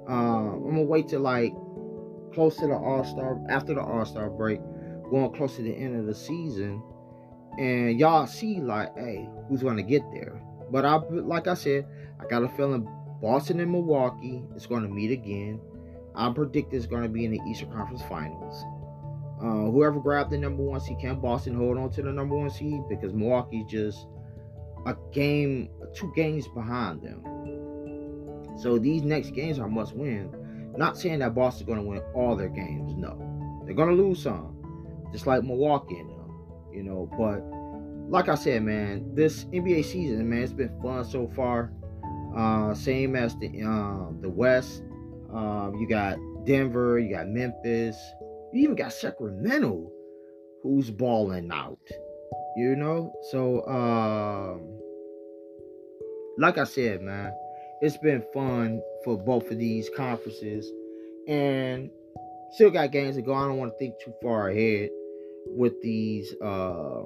Um, 0.08 0.64
I'm 0.66 0.70
gonna 0.70 0.84
wait 0.84 1.10
till 1.10 1.22
like 1.22 1.54
close 2.34 2.56
to 2.58 2.68
the 2.68 2.76
All 2.76 3.04
Star 3.04 3.40
after 3.50 3.74
the 3.74 3.82
All 3.82 4.06
Star 4.06 4.30
break, 4.30 4.60
going 5.10 5.34
close 5.34 5.56
to 5.58 5.62
the 5.64 5.74
end 5.74 6.00
of 6.00 6.06
the 6.06 6.16
season, 6.16 6.82
and 7.58 8.00
y'all 8.00 8.26
see 8.26 8.62
like, 8.62 8.96
hey, 8.98 9.28
who's 9.50 9.64
gonna 9.64 9.84
get 9.84 10.04
there? 10.14 10.42
But 10.72 10.86
I, 10.86 10.96
like 10.96 11.48
I 11.48 11.54
said, 11.54 11.88
I 12.20 12.28
got 12.28 12.44
a 12.44 12.50
feeling 12.50 12.88
Boston 13.22 13.60
and 13.60 13.72
Milwaukee 13.72 14.44
is 14.56 14.66
gonna 14.66 14.88
meet 14.88 15.12
again. 15.12 15.60
I 16.16 16.32
predict 16.32 16.74
it's 16.74 16.86
gonna 16.86 17.10
be 17.10 17.26
in 17.26 17.32
the 17.32 17.42
Eastern 17.50 17.72
Conference 17.72 18.04
Finals. 18.04 18.64
Uh, 19.42 19.70
whoever 19.72 20.00
grabbed 20.00 20.32
the 20.32 20.38
number 20.38 20.64
one 20.64 20.80
seed, 20.80 20.98
can 21.00 21.20
Boston 21.20 21.54
hold 21.54 21.78
on 21.78 21.92
to 21.92 22.02
the 22.02 22.12
number 22.12 22.36
one 22.36 22.50
seed 22.50 22.82
because 22.90 23.14
Milwaukee's 23.14 23.70
just 23.70 24.08
a 24.88 24.96
game, 25.12 25.70
two 25.94 26.12
games 26.16 26.48
behind 26.48 27.02
them. 27.02 27.24
So 28.58 28.78
these 28.78 29.04
next 29.04 29.32
games 29.32 29.60
are 29.60 29.70
must 29.70 29.96
win. 29.96 30.34
Not 30.76 30.98
saying 30.98 31.20
that 31.20 31.34
Boston's 31.34 31.68
going 31.68 31.80
to 31.80 31.86
win 31.86 32.02
all 32.14 32.36
their 32.36 32.50
games. 32.50 32.94
No, 32.96 33.64
they're 33.66 33.76
going 33.76 33.90
to 33.90 33.96
lose 33.96 34.22
some, 34.22 34.56
just 35.12 35.26
like 35.26 35.44
Milwaukee 35.44 35.98
and 35.98 36.10
them. 36.10 36.18
You 36.72 36.84
know, 36.84 37.10
but 37.18 37.42
like 38.10 38.30
I 38.30 38.36
said, 38.36 38.64
man, 38.64 39.16
this 39.16 39.46
NBA 39.46 39.86
season, 39.86 40.30
man, 40.30 40.44
it's 40.44 40.54
been 40.54 40.80
fun 40.82 41.04
so 41.04 41.28
far. 41.36 41.72
Uh, 42.36 42.74
same 42.76 43.16
as 43.16 43.36
the 43.38 43.48
um, 43.64 44.20
the 44.22 44.30
West. 44.30 44.84
Um, 45.34 45.76
you 45.80 45.88
got 45.88 46.18
Denver, 46.46 47.00
you 47.00 47.14
got 47.14 47.28
Memphis, 47.28 47.98
you 48.54 48.64
even 48.64 48.76
got 48.76 48.94
Sacramento, 48.94 49.92
who's 50.64 50.90
balling 50.90 51.52
out. 51.52 51.80
You 52.56 52.76
know, 52.76 53.14
so 53.32 53.66
um, 53.68 54.80
like 56.38 56.58
I 56.58 56.64
said, 56.64 57.02
man, 57.02 57.34
it's 57.82 57.98
been 57.98 58.24
fun 58.34 58.82
for 59.04 59.18
both 59.18 59.50
of 59.52 59.58
these 59.58 59.90
conferences, 59.96 60.72
and 61.28 61.90
still 62.52 62.72
got 62.72 62.92
games 62.92 63.16
to 63.16 63.22
go. 63.22 63.34
I 63.34 63.48
don't 63.48 63.58
want 63.58 63.74
to 63.74 63.78
think 63.78 63.96
too 64.04 64.14
far 64.22 64.50
ahead 64.50 64.90
with 65.48 65.82
these, 65.82 66.34
uh, 66.42 67.04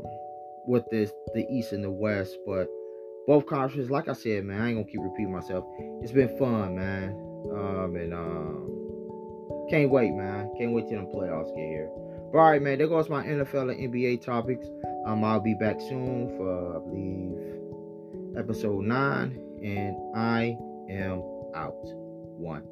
with 0.67 0.83
this 0.91 1.11
the 1.33 1.45
East 1.51 1.71
and 1.73 1.83
the 1.83 1.91
West, 1.91 2.37
but 2.45 2.67
both 3.27 3.45
conferences, 3.45 3.89
like 3.89 4.07
I 4.07 4.13
said, 4.13 4.45
man, 4.45 4.61
I 4.61 4.67
ain't 4.69 4.77
gonna 4.77 4.89
keep 4.89 5.01
repeating 5.01 5.31
myself. 5.31 5.65
It's 6.01 6.11
been 6.11 6.37
fun, 6.37 6.75
man, 6.75 7.09
um, 7.53 7.95
and 7.95 8.13
um, 8.13 9.67
can't 9.69 9.89
wait, 9.89 10.11
man. 10.11 10.51
Can't 10.57 10.73
wait 10.73 10.89
till 10.89 10.99
the 10.99 11.07
playoffs 11.07 11.55
get 11.55 11.67
here. 11.67 11.89
But 12.31 12.39
all 12.39 12.49
right, 12.49 12.61
man, 12.61 12.77
there 12.77 12.87
goes 12.87 13.09
my 13.09 13.23
NFL 13.23 13.71
and 13.71 13.93
NBA 13.93 14.23
topics. 14.23 14.65
Um, 15.05 15.23
I'll 15.23 15.39
be 15.39 15.53
back 15.53 15.79
soon 15.79 16.35
for 16.37 16.75
I 16.75 16.79
believe 16.79 18.37
episode 18.37 18.85
nine, 18.85 19.39
and 19.61 19.95
I 20.15 20.57
am 20.89 21.23
out. 21.55 21.75
One. 22.37 22.63